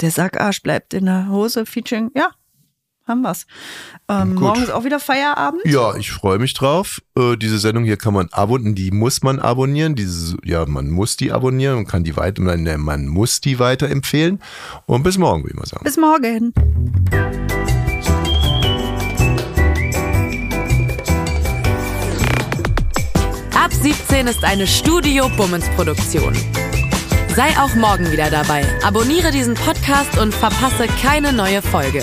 Der 0.00 0.10
Sackarsch 0.10 0.62
bleibt 0.62 0.94
in 0.94 1.06
der 1.06 1.28
Hose, 1.28 1.66
featuring, 1.66 2.10
ja, 2.14 2.30
haben 3.08 3.22
wir's. 3.22 3.46
Ähm, 4.08 4.34
morgen 4.34 4.62
ist 4.62 4.70
auch 4.70 4.84
wieder 4.84 5.00
Feierabend. 5.00 5.62
Ja, 5.64 5.96
ich 5.96 6.12
freue 6.12 6.38
mich 6.38 6.54
drauf. 6.54 7.02
Äh, 7.16 7.36
diese 7.36 7.58
Sendung 7.58 7.84
hier 7.84 7.96
kann 7.96 8.14
man 8.14 8.28
abonnieren, 8.30 8.74
die 8.74 8.90
muss 8.90 9.22
man 9.22 9.38
abonnieren. 9.38 9.94
Diese, 9.94 10.36
ja, 10.44 10.64
man 10.66 10.90
muss 10.90 11.16
die 11.16 11.32
abonnieren 11.32 11.78
und 11.78 11.88
kann 11.88 12.04
die 12.04 12.16
weiter, 12.16 12.42
man, 12.42 12.64
man 12.80 13.06
muss 13.08 13.40
die 13.40 13.58
weiterempfehlen. 13.58 14.40
Und 14.86 15.02
bis 15.02 15.18
morgen, 15.18 15.42
würde 15.42 15.54
ich 15.54 15.58
mal 15.58 15.66
sagen. 15.66 15.84
Bis 15.84 15.96
morgen. 15.96 16.52
Ab 23.54 23.72
17 23.72 24.26
ist 24.26 24.44
eine 24.44 24.66
Studio 24.66 25.28
Bummens 25.36 25.68
Produktion. 25.76 26.34
Sei 27.38 27.50
auch 27.58 27.74
morgen 27.76 28.10
wieder 28.10 28.30
dabei. 28.30 28.64
Abonniere 28.82 29.30
diesen 29.30 29.54
Podcast 29.54 30.18
und 30.18 30.34
verpasse 30.34 30.86
keine 31.00 31.32
neue 31.32 31.62
Folge. 31.62 32.02